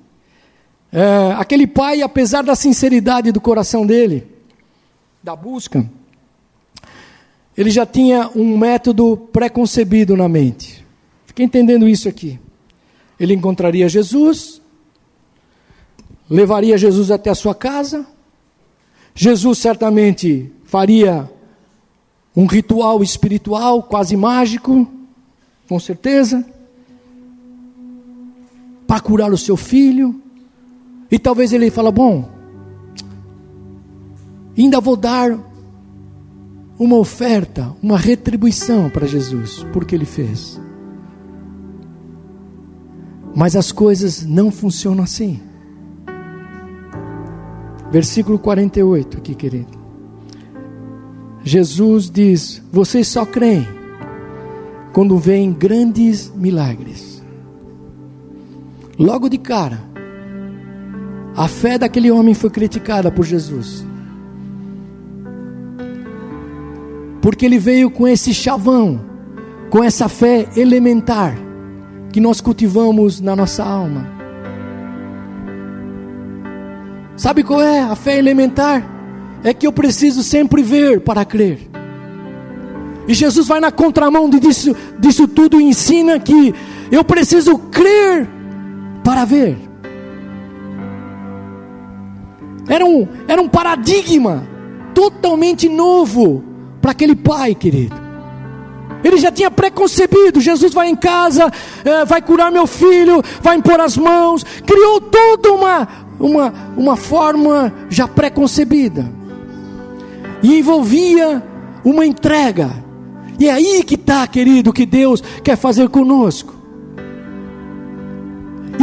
[0.90, 4.26] É, aquele pai, apesar da sinceridade do coração dele,
[5.22, 5.88] da busca,
[7.56, 10.86] ele já tinha um método pré-concebido na mente.
[11.26, 12.38] Fica entendendo isso aqui.
[13.18, 14.62] Ele encontraria Jesus,
[16.30, 18.06] levaria Jesus até a sua casa,
[19.14, 21.28] Jesus certamente faria
[22.36, 24.86] um ritual espiritual quase mágico,
[25.68, 26.46] com certeza,
[28.86, 30.22] para curar o seu filho.
[31.10, 32.28] E talvez ele fala: "Bom,
[34.56, 35.38] ainda vou dar
[36.78, 40.60] uma oferta, uma retribuição para Jesus por que ele fez".
[43.34, 45.40] Mas as coisas não funcionam assim.
[47.90, 49.78] Versículo 48 aqui, querido.
[51.42, 53.66] Jesus diz: Vocês só creem
[54.92, 57.22] quando veem grandes milagres.
[58.98, 59.84] Logo de cara,
[61.36, 63.86] a fé daquele homem foi criticada por Jesus.
[67.20, 69.00] Porque ele veio com esse chavão,
[69.70, 71.36] com essa fé elementar
[72.12, 74.06] que nós cultivamos na nossa alma.
[77.16, 78.82] Sabe qual é a fé elementar?
[79.42, 81.68] É que eu preciso sempre ver para crer.
[83.06, 86.54] E Jesus vai na contramão disso, disso tudo e ensina que
[86.90, 88.28] eu preciso crer
[89.02, 89.67] para ver.
[92.68, 94.46] Era um, era um paradigma
[94.94, 96.44] totalmente novo
[96.82, 97.96] para aquele pai, querido.
[99.02, 101.50] Ele já tinha preconcebido: Jesus vai em casa,
[101.84, 104.44] é, vai curar meu filho, vai impor as mãos.
[104.66, 105.88] Criou toda uma,
[106.20, 109.10] uma, uma forma já preconcebida.
[110.42, 111.42] E envolvia
[111.84, 112.70] uma entrega.
[113.38, 116.54] E é aí que está, querido, que Deus quer fazer conosco.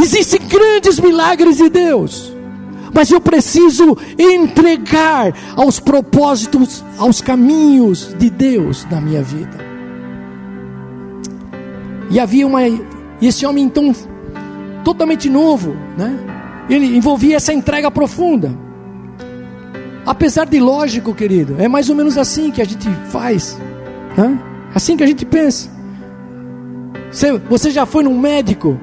[0.02, 2.35] Existem grandes milagres de Deus
[2.96, 9.58] mas eu preciso entregar aos propósitos, aos caminhos de Deus na minha vida.
[12.10, 12.60] E havia uma.
[13.20, 13.94] Esse homem, então,
[14.82, 16.18] totalmente novo, né?
[16.70, 18.56] Ele envolvia essa entrega profunda.
[20.06, 23.58] Apesar de lógico, querido, é mais ou menos assim que a gente faz,
[24.16, 24.38] né?
[24.74, 25.68] assim que a gente pensa.
[27.10, 28.80] Você, você já foi num médico,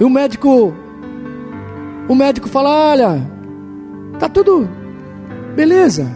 [0.00, 0.74] e o médico,
[2.10, 3.26] o médico fala: Olha,
[4.18, 4.68] tá tudo
[5.54, 6.06] beleza,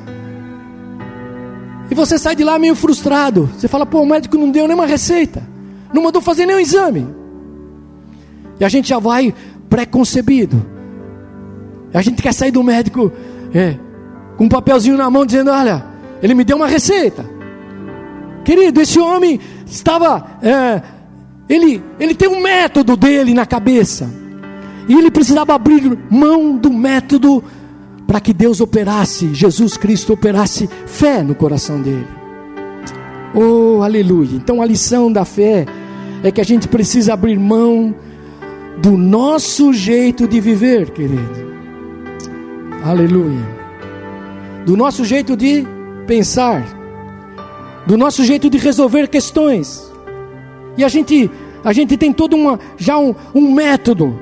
[1.90, 3.48] e você sai de lá meio frustrado.
[3.56, 5.54] Você fala: Pô, o médico não deu nenhuma receita
[5.94, 7.06] não mandou fazer nenhum exame.
[8.58, 9.32] E a gente já vai
[9.70, 10.66] preconcebido.
[11.94, 13.12] A gente quer sair do médico
[13.54, 13.76] é,
[14.36, 15.84] com um papelzinho na mão dizendo: Olha,
[16.20, 17.24] ele me deu uma receita.
[18.44, 20.38] Querido, esse homem estava.
[20.42, 20.82] É,
[21.48, 24.10] ele, ele tem um método dele na cabeça.
[24.88, 27.42] E ele precisava abrir mão do método
[28.06, 32.06] para que Deus operasse, Jesus Cristo operasse fé no coração dele.
[33.34, 34.36] Oh, aleluia.
[34.36, 35.66] Então a lição da fé
[36.22, 37.94] é que a gente precisa abrir mão
[38.80, 41.44] do nosso jeito de viver, querido.
[42.84, 43.42] Aleluia.
[44.66, 45.66] Do nosso jeito de
[46.06, 46.64] pensar,
[47.86, 49.90] do nosso jeito de resolver questões.
[50.76, 51.30] E a gente,
[51.64, 54.18] a gente tem todo uma, já um, um método.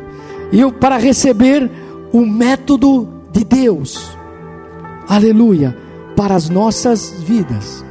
[0.52, 1.70] E para receber
[2.12, 4.16] o método de Deus.
[5.08, 5.76] Aleluia,
[6.14, 7.84] para as nossas vidas.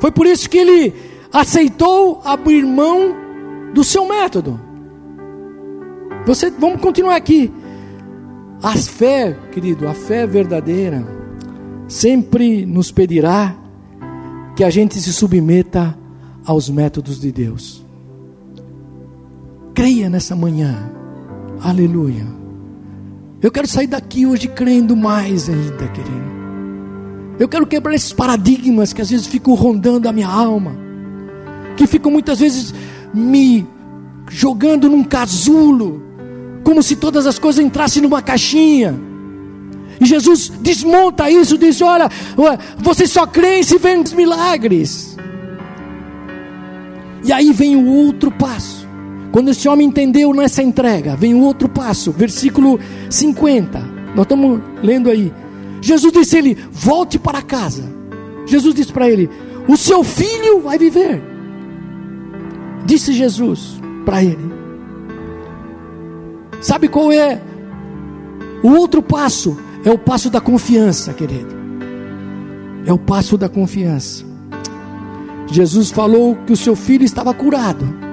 [0.00, 0.94] Foi por isso que ele
[1.32, 3.14] aceitou abrir mão
[3.74, 4.58] do seu método.
[6.26, 7.52] Você, vamos continuar aqui.
[8.62, 11.06] A fé, querido, a fé verdadeira
[11.86, 13.54] sempre nos pedirá
[14.56, 15.96] que a gente se submeta
[16.44, 17.84] aos métodos de Deus.
[19.74, 20.90] Creia nessa manhã.
[21.60, 22.26] Aleluia.
[23.42, 26.36] Eu quero sair daqui hoje crendo mais ainda, querido.
[27.38, 30.86] Eu quero quebrar esses paradigmas que às vezes ficam rondando a minha alma
[31.76, 32.74] que ficam muitas vezes
[33.12, 33.66] me
[34.28, 36.02] jogando num casulo,
[36.64, 38.98] como se todas as coisas entrassem numa caixinha.
[40.00, 42.10] E Jesus desmonta isso, diz: Olha,
[42.78, 45.16] você só crê se vem os milagres.
[47.24, 48.75] E aí vem o outro passo.
[49.32, 52.78] Quando esse homem entendeu nessa entrega, vem o outro passo, versículo
[53.10, 53.78] 50.
[54.14, 55.32] Nós estamos lendo aí.
[55.80, 57.84] Jesus disse a ele: Volte para casa.
[58.46, 59.28] Jesus disse para ele:
[59.68, 61.22] O seu filho vai viver.
[62.84, 64.52] Disse Jesus para ele.
[66.60, 67.40] Sabe qual é?
[68.62, 71.54] O outro passo é o passo da confiança, querido.
[72.86, 74.24] É o passo da confiança.
[75.48, 78.05] Jesus falou que o seu filho estava curado.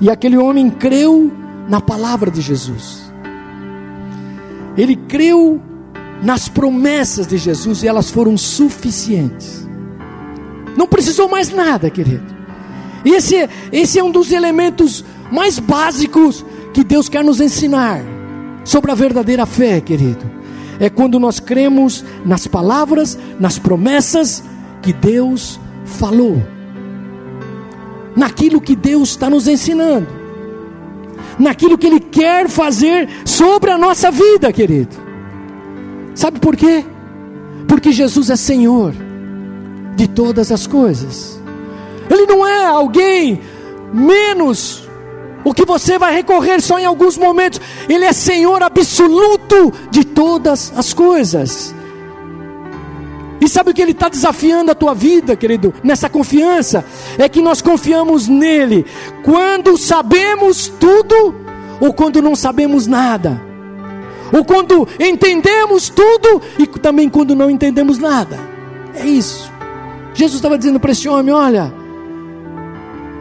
[0.00, 1.30] E aquele homem creu
[1.68, 3.12] na palavra de Jesus.
[4.76, 5.60] Ele creu
[6.22, 9.68] nas promessas de Jesus e elas foram suficientes.
[10.76, 12.40] Não precisou mais nada, querido.
[13.04, 18.00] Esse, esse é um dos elementos mais básicos que Deus quer nos ensinar
[18.64, 20.30] sobre a verdadeira fé, querido.
[20.78, 24.42] É quando nós cremos nas palavras, nas promessas
[24.82, 26.42] que Deus falou,
[28.16, 30.06] naquilo que Deus está nos ensinando,
[31.38, 34.96] naquilo que Ele quer fazer sobre a nossa vida, querido.
[36.14, 36.84] Sabe por quê?
[37.68, 38.92] Porque Jesus é Senhor
[39.96, 41.40] de todas as coisas.
[42.08, 43.40] Ele não é alguém
[43.92, 44.88] menos
[45.44, 47.60] o que você vai recorrer só em alguns momentos.
[47.88, 51.74] Ele é Senhor absoluto de todas as coisas.
[53.40, 55.72] E sabe o que Ele está desafiando a tua vida, querido?
[55.82, 56.84] Nessa confiança,
[57.18, 58.84] é que nós confiamos nele
[59.22, 61.34] quando sabemos tudo
[61.80, 63.40] ou quando não sabemos nada,
[64.30, 68.38] ou quando entendemos tudo e também quando não entendemos nada.
[68.94, 69.50] É isso.
[70.12, 71.72] Jesus estava dizendo para esse homem: olha,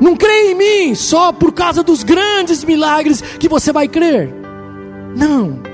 [0.01, 4.33] não creia em mim só por causa dos grandes milagres que você vai crer.
[5.15, 5.68] Não.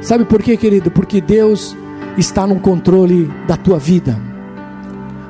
[0.00, 0.90] Sabe por quê, querido?
[0.90, 1.76] Porque Deus
[2.16, 4.18] está no controle da tua vida.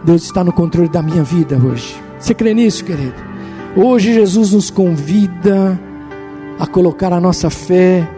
[0.05, 1.95] Deus está no controle da minha vida hoje.
[2.19, 3.15] Você crê nisso, querido?
[3.77, 5.79] Hoje Jesus nos convida
[6.59, 8.09] a colocar a nossa fé,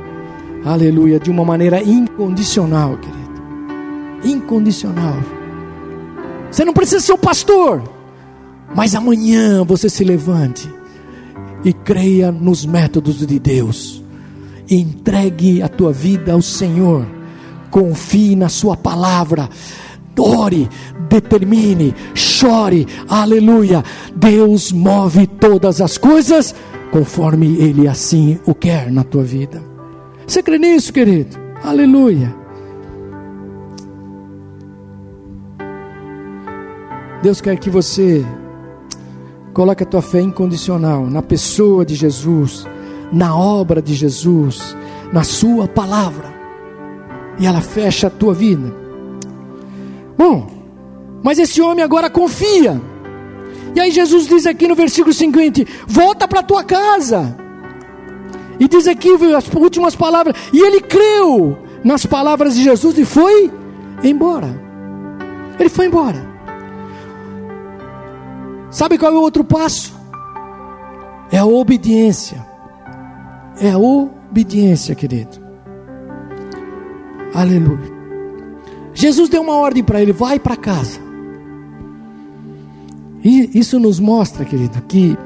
[0.65, 3.23] aleluia, de uma maneira incondicional, querido.
[4.25, 5.17] Incondicional.
[6.51, 7.83] Você não precisa ser o pastor.
[8.75, 10.69] Mas amanhã você se levante
[11.65, 14.02] e creia nos métodos de Deus.
[14.75, 17.07] Entregue a tua vida ao Senhor.
[17.71, 19.49] Confie na Sua palavra.
[20.19, 20.67] Ore,
[21.11, 23.83] determine, chore, aleluia.
[24.17, 26.55] Deus move todas as coisas
[26.91, 29.63] conforme Ele assim o quer na tua vida.
[30.27, 31.37] Você crê nisso, querido?
[31.63, 32.35] Aleluia.
[37.23, 38.25] Deus quer que você
[39.53, 42.67] coloque a tua fé incondicional na pessoa de Jesus,
[43.13, 44.77] na obra de Jesus,
[45.13, 46.33] na Sua palavra,
[47.39, 48.75] e ela fecha a tua vida.
[50.17, 50.49] Bom,
[51.23, 52.81] mas esse homem agora confia.
[53.75, 57.37] E aí Jesus diz aqui no versículo 50: volta para tua casa.
[58.59, 63.51] E diz aqui as últimas palavras: e ele creu nas palavras de Jesus e foi
[64.03, 64.49] embora.
[65.59, 66.31] Ele foi embora.
[68.71, 69.95] Sabe qual é o outro passo?
[71.31, 72.52] É a obediência.
[73.61, 75.41] É a obediência, querido.
[77.35, 77.91] Aleluia.
[78.95, 81.01] Jesus deu uma ordem para ele: vai para casa.
[83.25, 85.17] E isso nos mostra, querido, que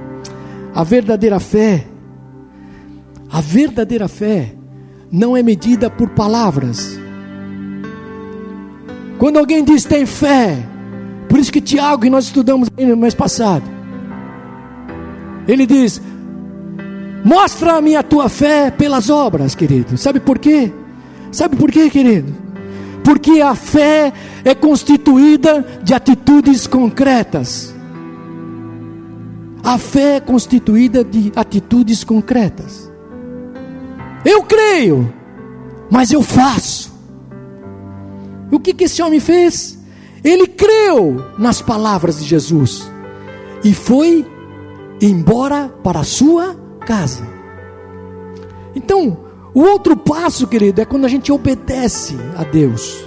[0.74, 1.87] a verdadeira fé,
[3.31, 4.55] a verdadeira fé,
[5.11, 6.99] não é medida por palavras.
[9.18, 10.59] Quando alguém diz tem fé,
[11.29, 13.64] por isso que Tiago, que nós estudamos no mês passado,
[15.49, 16.01] ele diz:
[17.27, 19.99] Mostra-me a tua fé pelas obras, querido.
[19.99, 20.72] Sabe por quê?
[21.33, 22.33] Sabe por quê, querido?
[23.03, 24.12] Porque a fé
[24.45, 27.74] é constituída de atitudes concretas.
[29.64, 32.89] A fé é constituída de atitudes concretas.
[34.24, 35.12] Eu creio,
[35.91, 36.97] mas eu faço.
[38.53, 39.77] O que, que esse homem fez?
[40.22, 42.89] Ele creu nas palavras de Jesus
[43.64, 44.24] e foi
[45.01, 47.26] embora para a sua casa.
[48.74, 49.18] Então,
[49.53, 53.05] o outro passo, querido, é quando a gente obedece a Deus.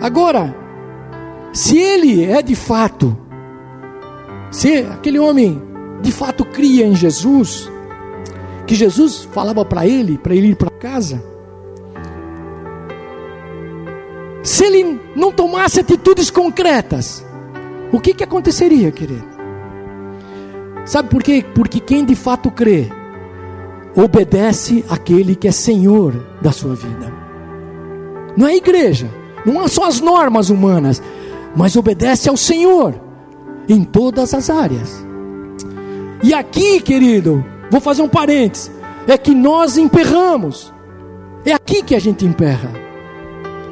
[0.00, 0.54] Agora,
[1.52, 3.16] se ele é de fato,
[4.50, 5.62] se aquele homem
[6.02, 7.70] de fato cria em Jesus,
[8.66, 11.22] que Jesus falava para ele, para ele ir para casa,
[14.42, 17.24] Se ele não tomasse atitudes concretas,
[17.92, 19.39] o que, que aconteceria, querido?
[20.90, 21.44] Sabe por quê?
[21.54, 22.90] Porque quem de fato crê,
[23.94, 26.12] obedece aquele que é Senhor
[26.42, 27.14] da sua vida.
[28.36, 29.08] Não é igreja,
[29.46, 31.00] não são as normas humanas,
[31.54, 33.00] mas obedece ao Senhor
[33.68, 35.06] em todas as áreas.
[36.24, 38.68] E aqui, querido, vou fazer um parênteses,
[39.06, 40.74] é que nós emperramos.
[41.44, 42.72] É aqui que a gente emperra.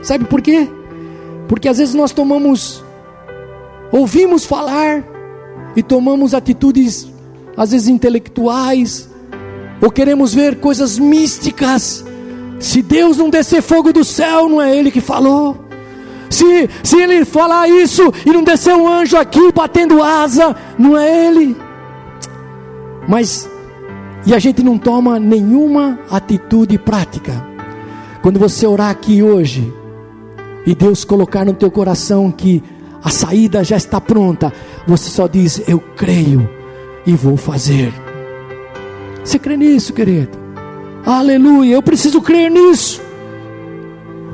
[0.02, 0.68] Sabe por quê?
[1.48, 2.84] Porque às vezes nós tomamos,
[3.90, 5.17] ouvimos falar
[5.76, 7.08] e tomamos atitudes,
[7.56, 9.08] às vezes intelectuais,
[9.80, 12.04] ou queremos ver coisas místicas.
[12.58, 15.56] Se Deus não descer fogo do céu, não é Ele que falou.
[16.28, 21.26] Se, se Ele falar isso e não descer um anjo aqui batendo asa, não é
[21.26, 21.56] Ele.
[23.08, 23.48] Mas,
[24.26, 27.46] e a gente não toma nenhuma atitude prática.
[28.20, 29.72] Quando você orar aqui hoje,
[30.66, 32.62] e Deus colocar no teu coração que
[33.02, 34.52] a saída já está pronta,
[34.86, 36.48] você só diz: Eu creio
[37.06, 37.92] e vou fazer.
[39.24, 40.38] Você crê nisso, querido?
[41.04, 43.00] Aleluia, eu preciso crer nisso,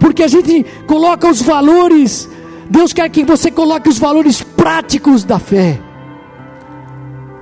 [0.01, 2.29] porque a gente coloca os valores,
[2.69, 5.79] Deus quer que você coloque os valores práticos da fé.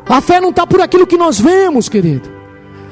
[0.07, 2.29] A fé não está por aquilo que nós vemos, querido.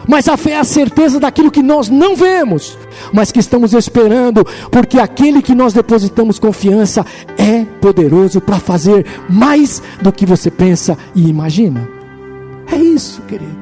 [0.09, 2.79] Mas a fé é a certeza daquilo que nós não vemos,
[3.13, 7.05] mas que estamos esperando, porque aquele que nós depositamos confiança
[7.37, 11.89] é poderoso para fazer mais do que você pensa e imagina.
[12.71, 13.57] É isso, querido.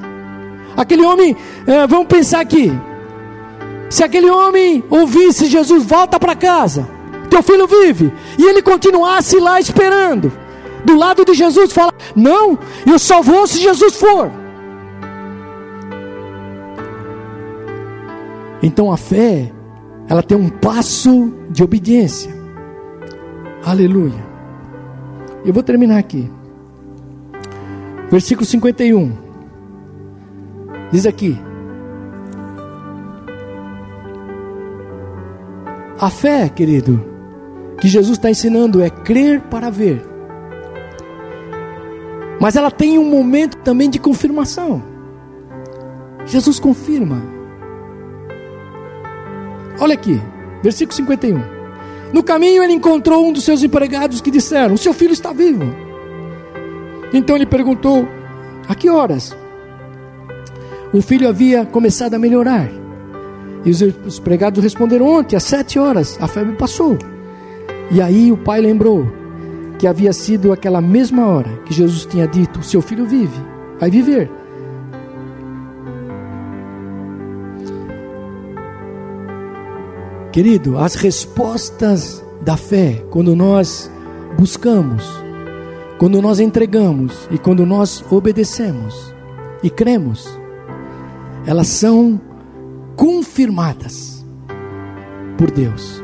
[0.77, 2.71] Aquele homem, é, vamos pensar aqui.
[3.91, 6.89] Se aquele homem ouvisse Jesus, volta para casa,
[7.31, 10.31] teu filho vive, e ele continuasse lá esperando,
[10.85, 14.31] do lado de Jesus, fala: Não, eu só vou se Jesus for.
[18.63, 19.53] Então a fé,
[20.09, 22.38] ela tem um passo de obediência.
[23.65, 24.27] Aleluia.
[25.45, 26.31] Eu vou terminar aqui.
[28.11, 29.13] Versículo 51.
[30.91, 31.39] Diz aqui:
[35.99, 37.05] A fé, querido,
[37.81, 40.03] que Jesus está ensinando é crer para ver.
[42.41, 44.83] Mas ela tem um momento também de confirmação.
[46.25, 47.21] Jesus confirma.
[49.81, 50.21] Olha aqui,
[50.63, 51.58] versículo 51.
[52.13, 55.65] No caminho ele encontrou um dos seus empregados que disseram: O seu filho está vivo.
[57.13, 58.09] Então ele perguntou:
[58.69, 59.37] A que horas?
[60.93, 62.69] O filho havia começado a melhorar.
[63.65, 63.83] E os
[64.19, 66.97] empregados responderam: Ontem, às sete horas, a febre passou.
[67.91, 69.07] E aí o pai lembrou
[69.79, 73.41] que havia sido aquela mesma hora que Jesus tinha dito: Seu filho vive,
[73.79, 74.31] vai viver.
[80.39, 83.91] Querido, as respostas da fé, quando nós
[84.39, 85.03] buscamos,
[85.99, 89.13] quando nós entregamos e quando nós obedecemos
[89.65, 90.29] e cremos,
[91.45, 92.21] elas são
[92.95, 94.25] confirmadas
[95.37, 96.01] por Deus.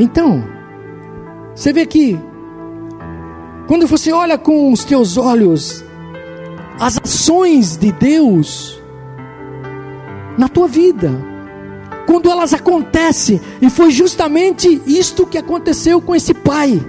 [0.00, 0.42] Então,
[1.54, 2.18] você vê que
[3.68, 5.84] quando você olha com os teus olhos
[6.80, 8.82] as ações de Deus
[10.38, 11.33] na tua vida,
[12.14, 16.80] quando elas acontecem, e foi justamente isto que aconteceu com esse pai.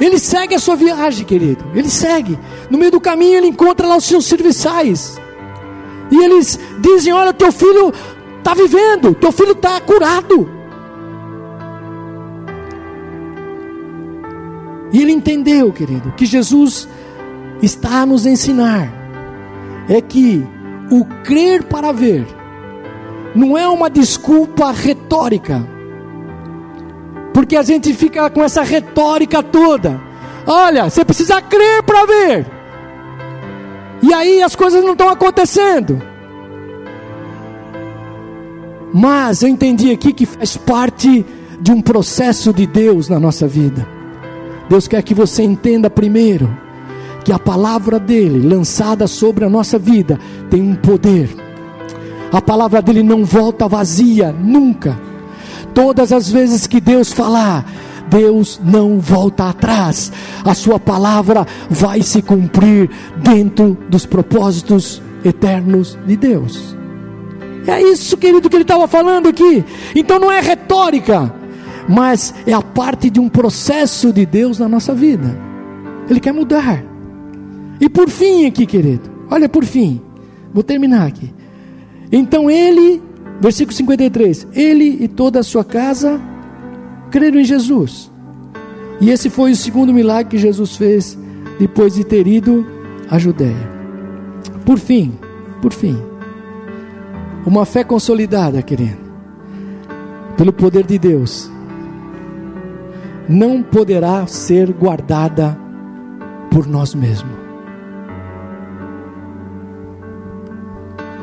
[0.00, 1.62] Ele segue a sua viagem, querido.
[1.74, 2.38] Ele segue.
[2.70, 5.20] No meio do caminho ele encontra lá os seus serviçais.
[6.10, 7.92] E eles dizem: Olha, teu filho
[8.38, 10.48] está vivendo, teu filho está curado.
[14.94, 16.88] E ele entendeu, querido, que Jesus
[17.60, 18.90] está a nos ensinar
[19.90, 20.42] é que
[20.90, 22.39] o crer para ver
[23.34, 25.66] não é uma desculpa retórica,
[27.32, 30.00] porque a gente fica com essa retórica toda.
[30.46, 32.46] Olha, você precisa crer para ver,
[34.02, 36.00] e aí as coisas não estão acontecendo.
[38.92, 41.24] Mas eu entendi aqui que faz parte
[41.60, 43.86] de um processo de Deus na nossa vida.
[44.68, 46.50] Deus quer que você entenda primeiro
[47.24, 50.18] que a palavra dele, lançada sobre a nossa vida,
[50.48, 51.28] tem um poder
[52.32, 54.98] a palavra dele não volta vazia, nunca.
[55.74, 57.64] Todas as vezes que Deus falar,
[58.08, 60.12] Deus não volta atrás.
[60.44, 66.76] A sua palavra vai se cumprir dentro dos propósitos eternos de Deus.
[67.66, 69.64] É isso, querido, que ele estava falando aqui.
[69.94, 71.32] Então não é retórica,
[71.88, 75.38] mas é a parte de um processo de Deus na nossa vida.
[76.08, 76.82] Ele quer mudar.
[77.80, 80.00] E por fim, aqui, querido, olha por fim,
[80.52, 81.32] vou terminar aqui.
[82.12, 83.02] Então ele,
[83.40, 86.20] versículo 53, ele e toda a sua casa
[87.10, 88.10] creram em Jesus.
[89.00, 91.18] E esse foi o segundo milagre que Jesus fez
[91.58, 92.66] depois de ter ido
[93.08, 93.70] à Judéia.
[94.64, 95.12] Por fim,
[95.62, 95.96] por fim,
[97.46, 98.98] uma fé consolidada, querido,
[100.36, 101.50] pelo poder de Deus,
[103.28, 105.56] não poderá ser guardada
[106.50, 107.39] por nós mesmos.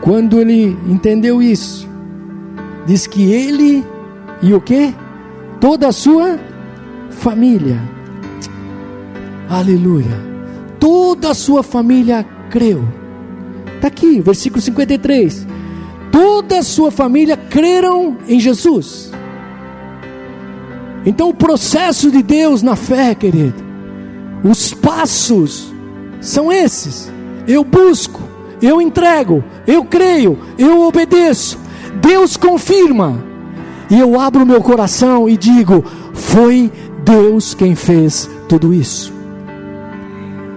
[0.02, 1.88] Quando ele entendeu isso,
[2.86, 3.84] diz que ele
[4.42, 4.94] e o que?
[5.60, 6.40] Toda a sua
[7.10, 7.80] família.
[9.50, 10.26] Aleluia.
[10.80, 12.88] Toda a sua família creu.
[13.76, 15.48] Está aqui, versículo 53.
[16.12, 19.12] Toda a sua família creram em Jesus.
[21.06, 23.64] Então, o processo de Deus na fé, querido,
[24.44, 25.74] os passos
[26.20, 27.12] são esses.
[27.48, 28.22] Eu busco,
[28.62, 31.60] eu entrego, eu creio, eu obedeço.
[32.02, 33.24] Deus confirma.
[33.90, 35.84] E eu abro meu coração e digo:
[36.14, 36.72] foi
[37.04, 39.14] Deus quem fez tudo isso.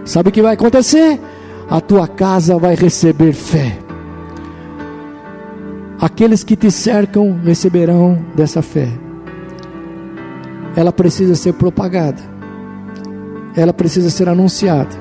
[0.05, 1.21] Sabe o que vai acontecer?
[1.69, 3.79] A tua casa vai receber fé.
[6.01, 8.89] Aqueles que te cercam receberão dessa fé.
[10.75, 12.23] Ela precisa ser propagada.
[13.55, 14.97] Ela precisa ser anunciada,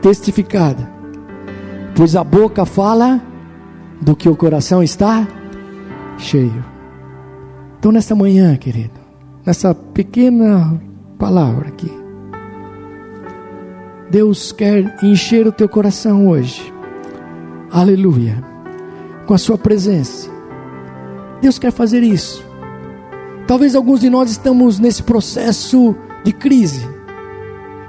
[0.00, 0.93] testificada
[1.96, 3.20] pois a boca fala
[4.00, 5.26] do que o coração está
[6.18, 6.64] cheio.
[7.78, 8.98] Então, nesta manhã, querido,
[9.44, 10.80] nessa pequena
[11.18, 11.90] palavra aqui,
[14.10, 16.72] Deus quer encher o teu coração hoje,
[17.70, 18.42] aleluia,
[19.26, 20.30] com a Sua presença.
[21.40, 22.44] Deus quer fazer isso.
[23.46, 26.88] Talvez alguns de nós estamos nesse processo de crise,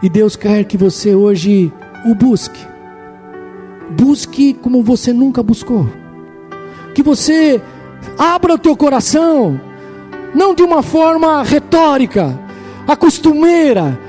[0.03, 1.71] e Deus quer que você hoje
[2.05, 2.74] o busque
[3.89, 5.87] busque como você nunca buscou.
[6.93, 7.61] Que você
[8.17, 9.59] abra o teu coração,
[10.33, 12.39] não de uma forma retórica,
[12.87, 13.99] acostumeira,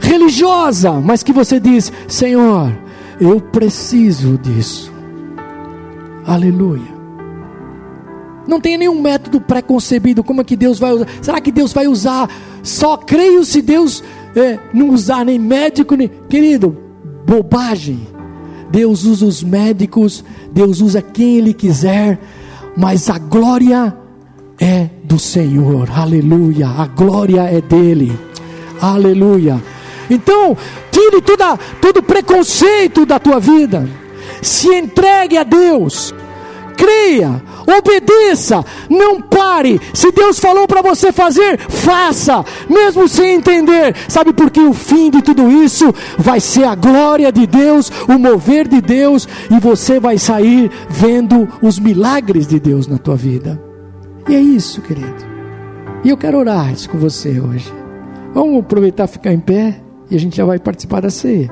[0.00, 2.72] religiosa, mas que você diz: Senhor,
[3.20, 4.92] eu preciso disso.
[6.26, 6.96] Aleluia.
[8.46, 10.22] Não tem nenhum método preconcebido.
[10.22, 11.06] Como é que Deus vai usar?
[11.20, 12.30] Será que Deus vai usar?
[12.62, 14.02] Só creio se Deus
[14.36, 16.08] é, não usar nem médico, nem.
[16.28, 16.76] Querido,
[17.26, 18.15] bobagem.
[18.70, 22.18] Deus usa os médicos, Deus usa quem Ele quiser,
[22.76, 23.96] mas a glória
[24.58, 28.18] é do Senhor, aleluia, a glória é dele,
[28.80, 29.62] aleluia.
[30.10, 30.56] Então,
[30.90, 33.88] tire toda, todo preconceito da tua vida,
[34.42, 36.14] se entregue a Deus,
[36.76, 39.80] creia, obedeça, não pare.
[39.92, 43.94] Se Deus falou para você fazer, faça, mesmo sem entender.
[44.08, 48.18] Sabe por que o fim de tudo isso vai ser a glória de Deus, o
[48.18, 53.60] mover de Deus, e você vai sair vendo os milagres de Deus na tua vida.
[54.28, 55.24] E é isso, querido.
[56.04, 57.72] E eu quero orar isso com você hoje.
[58.34, 61.50] Vamos aproveitar ficar em pé e a gente já vai participar da ceia.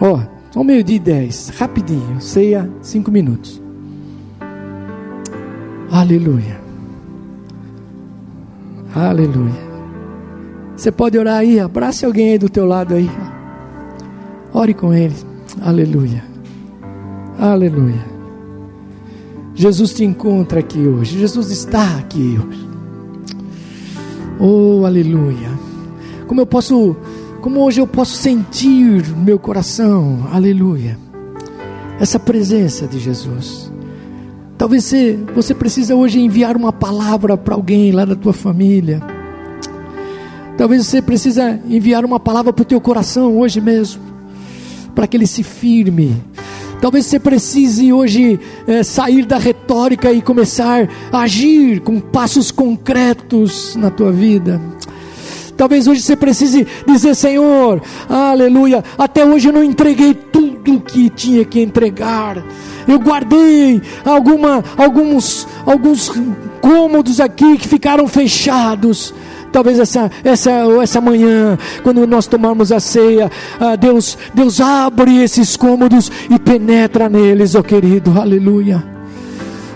[0.00, 3.67] Ó, são meio-dia e dez, rapidinho, ceia, cinco minutos.
[5.90, 6.60] Aleluia.
[8.94, 9.68] Aleluia.
[10.76, 13.10] Você pode orar aí, abrace alguém aí do teu lado aí.
[14.52, 15.14] Ore com ele.
[15.60, 16.24] Aleluia.
[17.38, 18.06] Aleluia.
[19.54, 21.18] Jesus te encontra aqui hoje.
[21.18, 22.68] Jesus está aqui hoje.
[24.38, 25.50] Oh, aleluia.
[26.28, 26.96] Como eu posso,
[27.40, 30.98] como hoje eu posso sentir meu coração, aleluia.
[31.98, 33.72] Essa presença de Jesus.
[34.58, 39.00] Talvez você, você precisa hoje enviar uma palavra para alguém lá da tua família.
[40.58, 44.02] Talvez você precisa enviar uma palavra para o teu coração hoje mesmo,
[44.94, 46.16] para que ele se firme,
[46.80, 53.74] Talvez você precise hoje é, sair da retórica e começar a agir com passos concretos
[53.74, 54.60] na tua vida.
[55.56, 61.44] Talvez hoje você precise dizer: Senhor, aleluia, até hoje eu não entreguei tudo que tinha
[61.44, 62.44] que entregar.
[62.88, 66.10] Eu guardei alguma, alguns, alguns
[66.60, 69.14] cômodos aqui que ficaram fechados.
[69.52, 70.50] Talvez essa, essa,
[70.82, 73.30] essa manhã, quando nós tomarmos a ceia,
[73.60, 78.97] ah, Deus, Deus abre esses cômodos e penetra neles, ó oh querido, aleluia.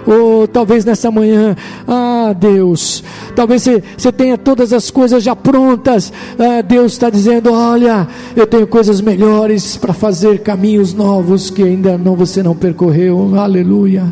[0.06, 3.02] Ou talvez nessa manhã, ah Deus,
[3.36, 6.12] talvez você, você tenha todas as coisas já prontas.
[6.38, 11.96] Ah, Deus está dizendo: Olha, eu tenho coisas melhores para fazer caminhos novos que ainda
[11.96, 13.38] não você não percorreu.
[13.38, 14.04] Aleluia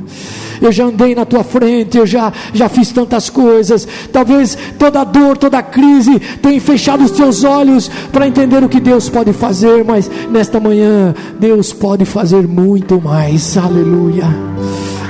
[0.60, 3.88] eu já andei na tua frente, eu já, já fiz tantas coisas.
[4.12, 9.08] Talvez toda dor, toda crise tenha fechado os teus olhos para entender o que Deus
[9.08, 13.56] pode fazer, mas nesta manhã Deus pode fazer muito mais.
[13.56, 14.26] Aleluia.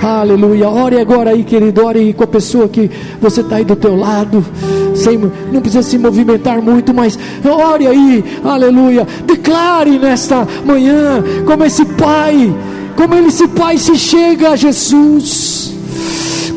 [0.02, 0.68] Aleluia.
[0.68, 1.84] Ore agora aí, querido.
[1.84, 2.90] Ore aí com a pessoa que
[3.20, 4.44] você está aí do teu lado.
[4.94, 8.24] Sem, não precisa se movimentar muito, mas ore aí.
[8.44, 9.06] Aleluia.
[9.26, 12.52] Declare nesta manhã como esse Pai
[13.00, 15.74] como esse pai se chega a Jesus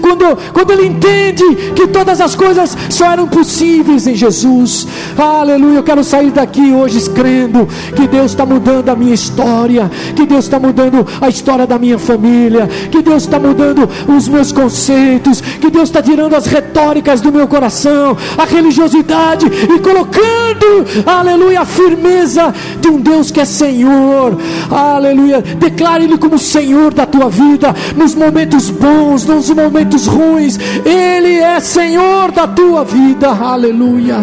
[0.04, 4.86] quando, quando ele entende que todas as coisas só eram possíveis em Jesus.
[5.18, 5.78] Aleluia.
[5.78, 10.44] Eu quero sair daqui hoje crendo que Deus está mudando a minha história, que Deus
[10.44, 15.70] está mudando a história da minha família, que Deus está mudando os meus conceitos, que
[15.70, 22.54] Deus está tirando as retóricas do meu coração, a religiosidade e colocando, aleluia, a firmeza
[22.82, 24.38] de um Deus que é Senhor.
[24.70, 25.42] Aleluia.
[25.42, 31.40] Declare Ele como Senhor da tua vida, nos momentos bons, nos momentos momentos ruins, Ele
[31.40, 34.18] é Senhor da tua vida, aleluia.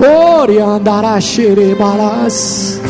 [0.00, 2.80] Ore andará xerebarás.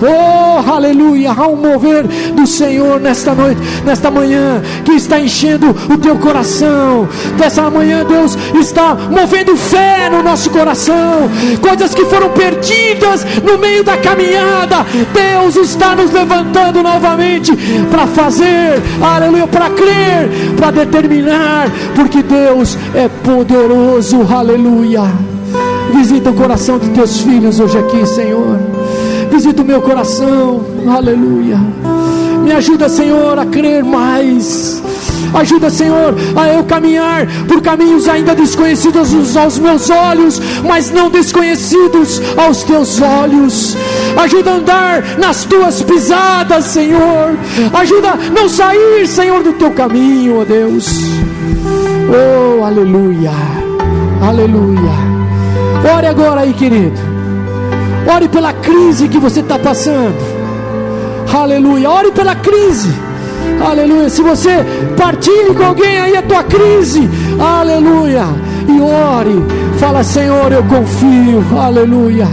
[0.00, 1.32] Oh, aleluia!
[1.32, 7.08] Há um mover do Senhor nesta noite, nesta manhã, que está enchendo o teu coração.
[7.36, 11.28] Dessa manhã, Deus está movendo fé no nosso coração.
[11.60, 17.52] Coisas que foram perdidas no meio da caminhada, Deus está nos levantando novamente
[17.90, 25.02] para fazer, aleluia, para crer, para determinar, porque Deus é poderoso, aleluia.
[25.92, 28.58] Visita o coração dos teus filhos hoje aqui, Senhor
[29.28, 31.58] visita o meu coração, aleluia.
[32.42, 34.82] Me ajuda, Senhor, a crer mais.
[35.34, 42.22] Ajuda, Senhor, a eu caminhar por caminhos ainda desconhecidos aos meus olhos, mas não desconhecidos
[42.36, 43.76] aos teus olhos.
[44.16, 47.36] Ajuda a andar nas tuas pisadas, Senhor.
[47.74, 50.86] Ajuda a não sair, Senhor, do teu caminho, ó Deus.
[52.08, 53.32] Oh, aleluia.
[54.22, 55.08] Aleluia.
[55.94, 56.98] Ore agora aí, querido.
[58.14, 60.14] Ore pela crise que você está passando.
[61.32, 61.90] Aleluia.
[61.90, 62.92] Ore pela crise.
[63.66, 64.10] Aleluia.
[64.10, 64.64] Se você
[64.96, 67.08] partilhe com alguém aí a tua crise.
[67.38, 68.24] Aleluia.
[68.68, 69.42] E ore.
[69.78, 71.42] Fala, Senhor, eu confio.
[71.58, 72.28] Aleluia.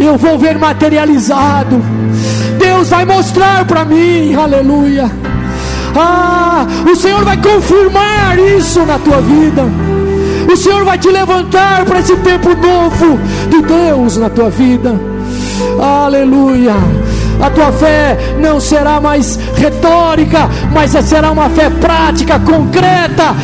[0.00, 1.80] Eu vou ver materializado.
[2.58, 4.34] Deus vai mostrar para mim.
[4.34, 5.08] Aleluia.
[5.94, 9.64] Ah, o Senhor vai confirmar isso na tua vida.
[10.52, 13.18] O Senhor vai te levantar para esse tempo novo
[13.48, 15.17] de Deus na tua vida.
[15.78, 16.74] Aleluia.
[17.40, 23.34] A tua fé não será mais retórica, mas será uma fé prática, concreta.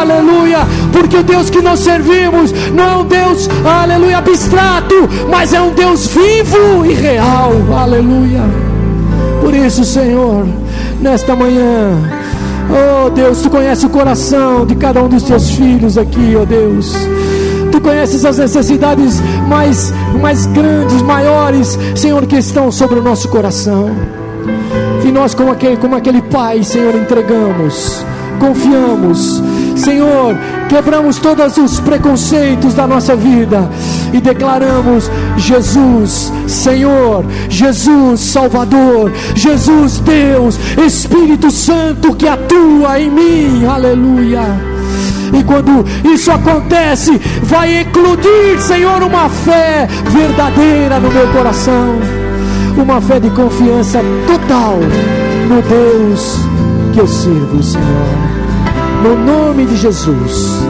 [0.00, 0.58] Aleluia!
[0.92, 5.72] Porque o Deus que nós servimos não é um Deus, aleluia, abstrato, mas é um
[5.72, 7.52] Deus vivo e real.
[7.76, 8.42] Aleluia!
[9.40, 10.46] Por isso, Senhor,
[11.00, 11.98] nesta manhã,
[12.70, 16.94] oh Deus, tu conhece o coração de cada um dos teus filhos aqui, oh Deus.
[17.70, 23.90] Tu conheces as necessidades mais, mais grandes, maiores, Senhor, que estão sobre o nosso coração.
[25.04, 28.04] E nós, como aquele, como aquele pai, Senhor, entregamos,
[28.38, 29.42] confiamos.
[29.76, 30.36] Senhor,
[30.68, 33.68] quebramos todos os preconceitos da nossa vida
[34.12, 44.69] e declaramos: Jesus, Senhor, Jesus, Salvador, Jesus, Deus, Espírito Santo que atua em mim, aleluia.
[45.32, 51.96] E quando isso acontece, vai eclodir, Senhor, uma fé verdadeira no meu coração,
[52.76, 54.78] uma fé de confiança total
[55.48, 56.36] no Deus
[56.92, 58.30] que eu sirvo, Senhor.
[59.02, 60.62] No nome de Jesus,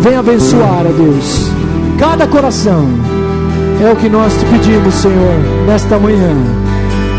[0.00, 1.50] vem abençoar, a Deus,
[1.98, 2.88] cada coração.
[3.80, 6.34] É o que nós te pedimos, Senhor, nesta manhã.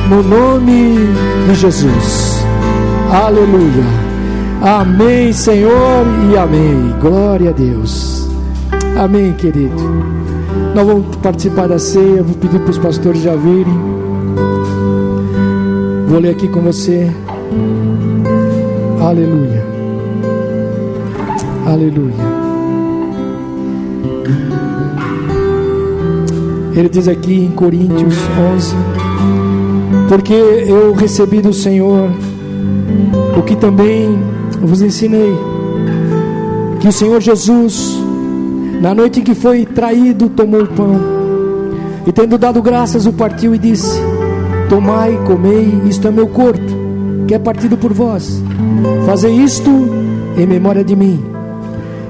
[0.10, 1.08] No nome
[1.48, 2.44] de Jesus.
[3.12, 4.07] Aleluia.
[4.62, 6.94] Amém, Senhor, e amém.
[7.00, 8.28] Glória a Deus.
[8.98, 9.76] Amém, querido.
[10.74, 12.24] Nós vamos participar da ceia.
[12.24, 13.78] Vou pedir para os pastores já virem.
[16.08, 17.08] Vou ler aqui com você.
[19.00, 19.64] Aleluia.
[21.66, 22.38] Aleluia.
[26.76, 28.16] Ele diz aqui em Coríntios
[28.56, 28.76] 11:
[30.10, 32.10] Porque eu recebi do Senhor
[33.38, 35.34] o que também vos ensinei,
[36.80, 37.98] que o Senhor Jesus,
[38.82, 41.18] na noite em que foi traído, tomou o pão
[42.08, 44.00] e, tendo dado graças, o partiu e disse:
[44.70, 46.62] Tomai, comei, isto é meu corpo,
[47.28, 48.42] que é partido por vós.
[49.06, 49.70] Fazei isto
[50.38, 51.22] em memória de mim.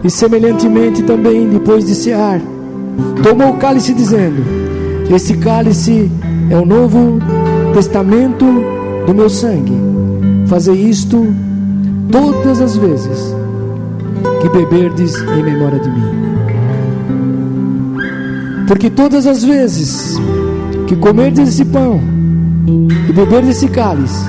[0.04, 2.40] E semelhantemente também, depois de cear,
[3.24, 4.44] tomou o cálice, dizendo:
[5.10, 6.12] Este cálice
[6.50, 7.20] é o novo
[7.74, 8.46] testamento
[9.08, 9.74] do meu sangue.
[10.46, 11.34] Fazei isto
[12.12, 13.36] todas as vezes
[14.42, 16.28] que beberdes em memória de mim.
[18.68, 20.18] Porque todas as vezes
[20.88, 22.00] que comerdes esse pão
[23.10, 24.26] e beberdes esse cálice,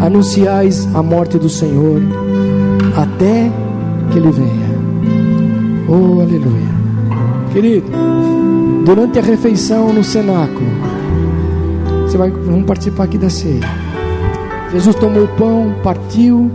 [0.00, 2.00] anunciais a morte do Senhor
[2.96, 3.50] até
[4.10, 4.74] que ele venha.
[5.88, 6.74] Oh, aleluia.
[7.52, 7.86] Querido,
[8.84, 10.66] durante a refeição no cenáculo,
[12.02, 13.60] você vai, vamos participar aqui da ceia.
[14.72, 16.50] Jesus tomou o pão, partiu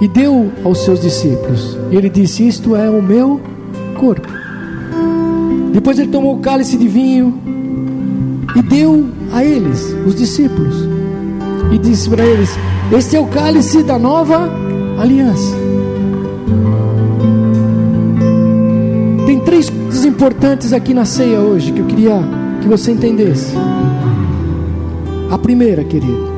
[0.00, 1.76] e deu aos seus discípulos.
[1.90, 3.40] E ele disse: Isto é o meu
[3.98, 4.28] corpo.
[5.72, 7.38] Depois ele tomou o cálice de vinho
[8.56, 10.88] e deu a eles, os discípulos,
[11.72, 12.50] e disse para eles:
[12.92, 14.48] Este é o cálice da nova
[14.98, 15.70] aliança.
[19.50, 22.22] três coisas importantes aqui na ceia hoje que eu queria
[22.62, 23.54] que você entendesse.
[25.30, 26.30] A primeira, querido,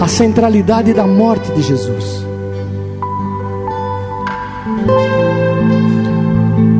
[0.00, 2.25] a centralidade da morte de Jesus.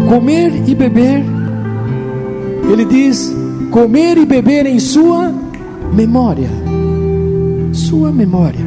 [0.08, 1.24] Comer e beber,
[2.70, 3.34] ele diz:
[3.70, 5.32] comer e beber em sua
[5.92, 6.48] memória.
[7.72, 8.64] Sua memória.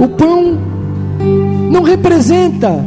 [0.00, 0.58] O pão
[1.70, 2.84] não representa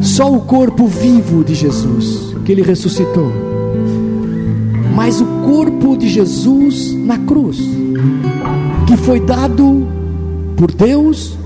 [0.00, 3.32] só o corpo vivo de Jesus que ele ressuscitou,
[4.94, 7.58] mas o corpo de Jesus na cruz,
[8.86, 9.86] que foi dado
[10.56, 11.38] por Deus.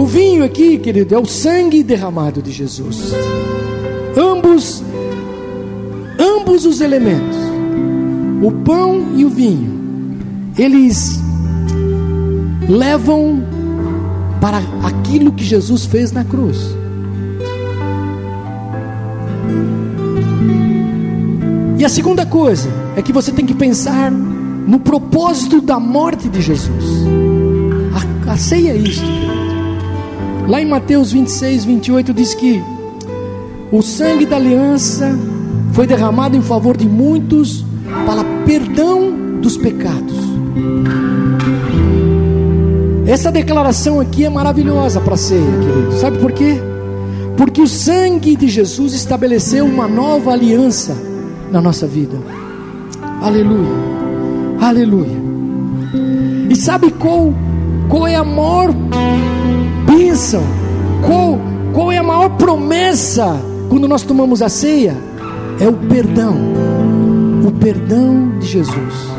[0.00, 3.12] O vinho aqui, querido, é o sangue derramado de Jesus.
[4.16, 4.82] Ambos,
[6.18, 7.36] ambos os elementos,
[8.42, 10.18] o pão e o vinho,
[10.56, 11.20] eles
[12.66, 13.44] levam
[14.40, 16.74] para aquilo que Jesus fez na cruz.
[21.78, 26.40] E a segunda coisa é que você tem que pensar no propósito da morte de
[26.40, 26.84] Jesus.
[28.26, 29.29] A, a ceia é isto.
[30.48, 32.62] Lá em Mateus 26, 28 diz que
[33.72, 35.16] o sangue da aliança
[35.72, 37.64] foi derramado em favor de muitos
[38.06, 40.16] para perdão dos pecados.
[43.06, 45.92] Essa declaração aqui é maravilhosa para ceia, querido.
[45.98, 46.60] Sabe por quê?
[47.36, 50.96] Porque o sangue de Jesus estabeleceu uma nova aliança
[51.50, 52.18] na nossa vida.
[53.20, 53.90] Aleluia.
[54.60, 55.18] Aleluia.
[56.48, 57.32] E sabe qual,
[57.88, 58.74] qual é a maior
[60.00, 60.42] bênção?
[61.06, 61.38] Qual,
[61.74, 63.38] qual é a maior promessa
[63.68, 64.96] quando nós tomamos a ceia?
[65.60, 66.36] É o perdão.
[67.46, 69.10] O perdão de Jesus.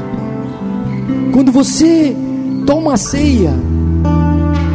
[1.33, 2.15] quando você
[2.65, 3.53] toma a ceia,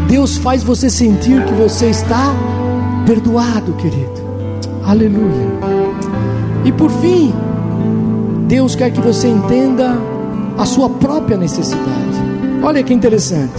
[0.08, 2.32] Deus faz você sentir que você está
[3.04, 4.26] perdoado, querido.
[4.84, 5.48] Aleluia.
[6.64, 7.34] E por fim,
[8.46, 9.96] Deus quer que você entenda
[10.56, 12.16] a sua própria necessidade.
[12.62, 13.52] Olha que interessante.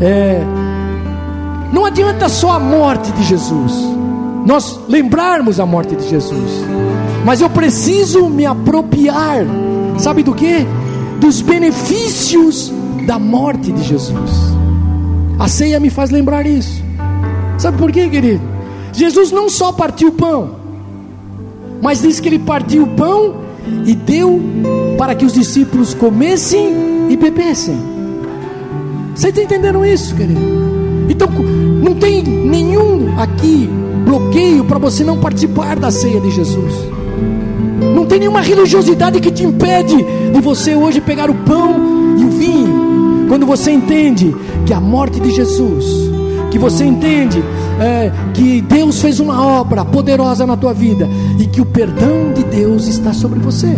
[0.00, 0.42] É,
[1.74, 3.72] não adianta só a morte de Jesus,
[4.46, 6.64] nós lembrarmos a morte de Jesus,
[7.24, 9.44] mas eu preciso me apropriar,
[9.98, 10.64] sabe do que?
[11.18, 12.72] Dos benefícios
[13.04, 14.30] da morte de Jesus.
[15.36, 16.80] A ceia me faz lembrar isso.
[17.58, 18.42] Sabe por quê, querido?
[18.92, 20.54] Jesus não só partiu o pão,
[21.82, 23.34] mas diz que ele partiu o pão
[23.84, 24.40] e deu
[24.96, 26.72] para que os discípulos comessem
[27.10, 27.76] e bebessem.
[29.12, 30.63] Vocês estão entendendo isso, querido?
[32.30, 33.68] Nenhum aqui
[34.04, 36.72] bloqueio para você não participar da ceia de Jesus.
[37.94, 39.96] Não tem nenhuma religiosidade que te impede
[40.32, 43.26] de você hoje pegar o pão e o vinho.
[43.28, 44.34] Quando você entende
[44.66, 45.84] que a morte de Jesus,
[46.50, 47.42] que você entende
[47.80, 51.08] é, que Deus fez uma obra poderosa na tua vida
[51.38, 53.76] e que o perdão de Deus está sobre você.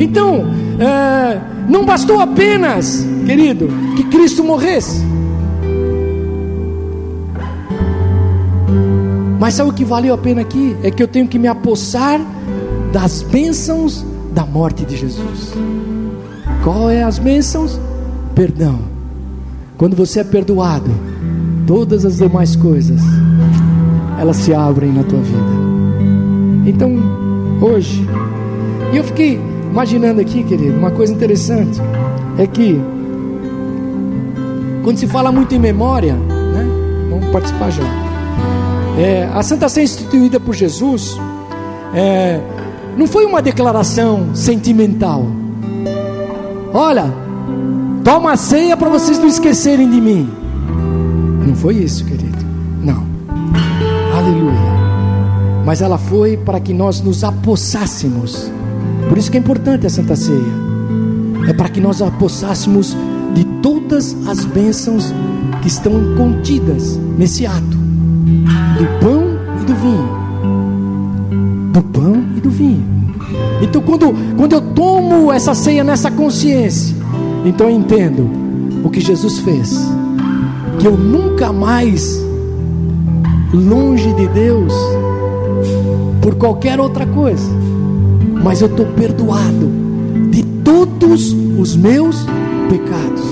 [0.00, 0.46] Então,
[0.78, 5.15] é, não bastou apenas, querido, que Cristo morresse.
[9.38, 10.76] Mas sabe o que valeu a pena aqui?
[10.82, 12.20] É que eu tenho que me apossar
[12.92, 15.52] das bênçãos da morte de Jesus.
[16.64, 17.78] Qual é as bênçãos?
[18.34, 18.78] Perdão.
[19.76, 20.90] Quando você é perdoado,
[21.66, 23.00] todas as demais coisas
[24.18, 25.66] elas se abrem na tua vida.
[26.66, 26.96] Então,
[27.60, 28.06] hoje,
[28.92, 29.38] e eu fiquei
[29.70, 31.80] imaginando aqui, querido, uma coisa interessante
[32.38, 32.80] é que
[34.82, 36.66] quando se fala muito em memória, né?
[37.10, 38.05] Vamos participar já.
[38.96, 41.18] É, a Santa Ceia instituída por Jesus
[41.94, 42.40] é,
[42.96, 45.26] não foi uma declaração sentimental.
[46.72, 47.12] Olha,
[48.02, 50.30] toma a ceia para vocês não esquecerem de mim.
[51.46, 52.38] Não foi isso, querido.
[52.82, 53.04] Não.
[54.16, 54.76] Aleluia.
[55.64, 58.50] Mas ela foi para que nós nos apossássemos.
[59.10, 60.66] Por isso que é importante a Santa Ceia.
[61.48, 62.96] É para que nós apossássemos
[63.34, 65.12] de todas as bênçãos
[65.60, 67.75] que estão contidas nesse ato
[68.76, 69.24] do pão
[69.60, 70.08] e do vinho.
[71.72, 72.84] Do pão e do vinho.
[73.62, 76.94] Então, quando, quando eu tomo essa ceia nessa consciência,
[77.44, 78.30] então eu entendo
[78.84, 79.96] o que Jesus fez
[80.78, 82.22] que eu nunca mais,
[83.52, 84.72] longe de Deus,
[86.20, 87.48] por qualquer outra coisa,
[88.42, 89.70] mas eu estou perdoado
[90.30, 92.26] de todos os meus
[92.68, 93.24] pecados.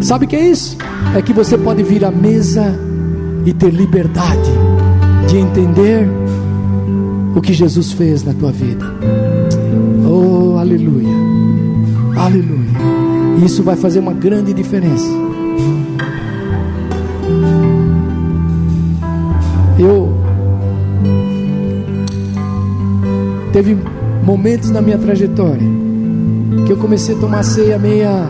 [0.00, 0.76] Sabe o que é isso?
[1.16, 2.78] É que você pode vir à mesa
[3.44, 4.50] e ter liberdade
[5.28, 6.08] de entender
[7.34, 8.84] o que Jesus fez na tua vida.
[10.06, 11.14] Oh, aleluia,
[12.16, 12.62] aleluia.
[13.44, 15.08] Isso vai fazer uma grande diferença.
[19.78, 20.12] Eu
[23.52, 23.76] teve
[24.24, 25.66] momentos na minha trajetória
[26.66, 28.28] que eu comecei a tomar ceia meia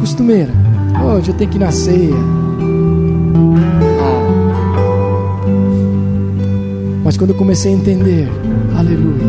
[0.00, 0.52] costumeira.
[1.02, 2.43] Oh, hoje eu tenho que ir na ceia.
[7.14, 8.28] Mas quando eu comecei a entender,
[8.76, 9.22] aleluia,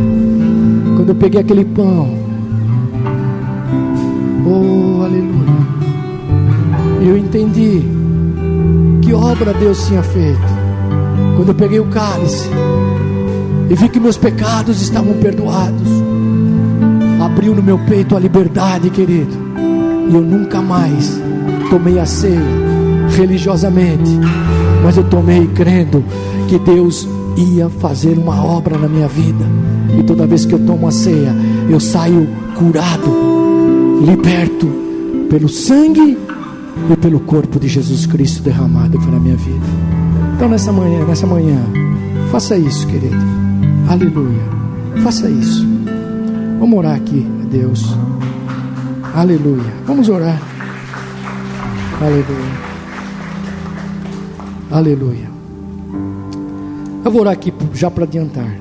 [0.95, 2.17] quando eu peguei aquele pão,
[4.43, 5.67] oh, aleluia,
[6.99, 7.83] eu entendi
[9.03, 10.41] que obra Deus tinha feito.
[11.35, 12.49] Quando eu peguei o cálice
[13.69, 15.87] e vi que meus pecados estavam perdoados,
[17.23, 19.37] abriu no meu peito a liberdade, querido,
[20.09, 21.21] e eu nunca mais
[21.69, 22.41] tomei a ceia
[23.15, 24.09] religiosamente,
[24.83, 26.03] mas eu tomei crendo
[26.47, 27.07] que Deus
[27.37, 29.45] ia fazer uma obra na minha vida,
[29.99, 31.33] e toda vez que eu tomo a ceia,
[31.69, 32.27] eu saio
[32.57, 33.11] curado,
[34.05, 34.67] liberto
[35.29, 36.17] pelo sangue
[36.89, 39.65] e pelo corpo de Jesus Cristo derramado pela minha vida.
[40.35, 41.57] Então nessa manhã, nessa manhã,
[42.31, 43.15] faça isso, querido.
[43.87, 44.43] Aleluia.
[45.03, 45.65] Faça isso.
[46.59, 47.95] Vamos orar aqui a Deus.
[49.13, 49.73] Aleluia.
[49.85, 50.41] Vamos orar.
[52.01, 52.65] Aleluia.
[54.71, 55.34] Aleluia.
[57.05, 58.51] Eu vou orar aqui já para adiantar.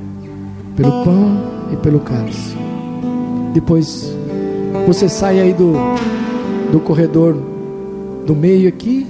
[0.77, 1.41] Pelo pão
[1.73, 2.55] e pelo cálice.
[3.55, 4.15] Depois
[4.87, 5.73] você sai aí do,
[6.71, 7.35] do corredor
[8.27, 9.07] do meio aqui,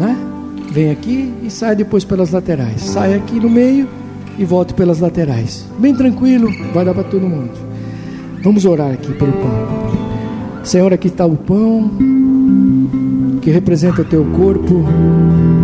[0.00, 0.16] né?
[0.72, 2.80] Vem aqui e sai depois pelas laterais.
[2.80, 3.88] Sai aqui no meio
[4.36, 5.64] e volte pelas laterais.
[5.78, 7.52] Bem tranquilo, vai dar para todo mundo.
[8.42, 10.64] Vamos orar aqui pelo pão.
[10.64, 11.88] Senhor, aqui está o pão
[13.40, 14.84] que representa o teu corpo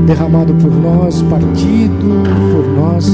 [0.06, 3.10] derramado por nós, partido por nós.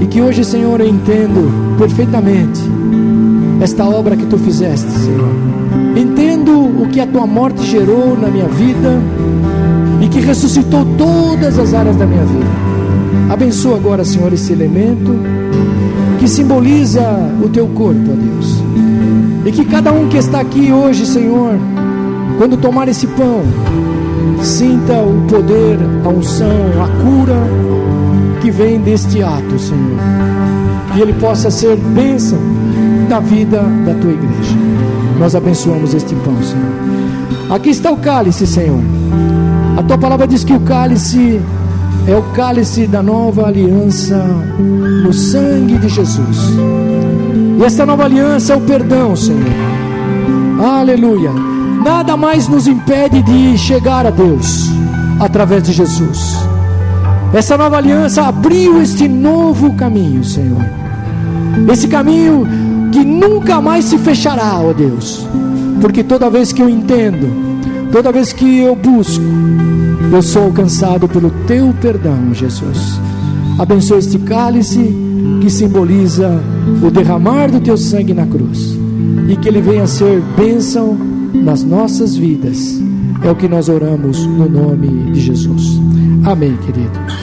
[0.00, 2.60] E que hoje, Senhor, eu entendo perfeitamente
[3.60, 5.28] esta obra que tu fizeste, Senhor.
[5.96, 9.00] Entendo o que a tua morte gerou na minha vida
[10.00, 12.46] e que ressuscitou todas as áreas da minha vida.
[13.30, 15.12] Abençoa agora, Senhor, esse elemento
[16.18, 17.02] que simboliza
[17.42, 18.62] o teu corpo, ó Deus.
[19.46, 21.54] E que cada um que está aqui hoje, Senhor,
[22.38, 23.42] quando tomar esse pão,
[24.42, 26.48] sinta o poder, a unção,
[26.82, 27.36] a cura
[28.40, 29.98] que vem deste ato, Senhor.
[30.96, 32.38] E ele possa ser bênção
[33.08, 34.56] na vida da tua igreja.
[35.18, 37.54] Nós abençoamos este pão, Senhor.
[37.54, 38.80] Aqui está o cálice, Senhor.
[39.76, 41.40] A tua palavra diz que o cálice
[42.06, 44.24] é o cálice da nova aliança
[45.04, 46.38] no sangue de Jesus.
[47.58, 49.44] E esta nova aliança é o perdão, Senhor.
[50.62, 51.49] Aleluia.
[51.84, 54.68] Nada mais nos impede de chegar a Deus
[55.18, 56.36] através de Jesus.
[57.32, 60.62] Essa nova aliança abriu este novo caminho, Senhor.
[61.72, 62.46] Esse caminho
[62.92, 65.26] que nunca mais se fechará, ó Deus.
[65.80, 67.30] Porque toda vez que eu entendo,
[67.90, 69.24] toda vez que eu busco,
[70.12, 73.00] eu sou alcançado pelo teu perdão, Jesus.
[73.58, 74.94] Abençoa este cálice
[75.40, 76.30] que simboliza
[76.82, 78.76] o derramar do teu sangue na cruz
[79.28, 82.80] e que ele venha ser bênção nas nossas vidas.
[83.22, 85.80] É o que nós oramos no nome de Jesus.
[86.24, 87.19] Amém, querido.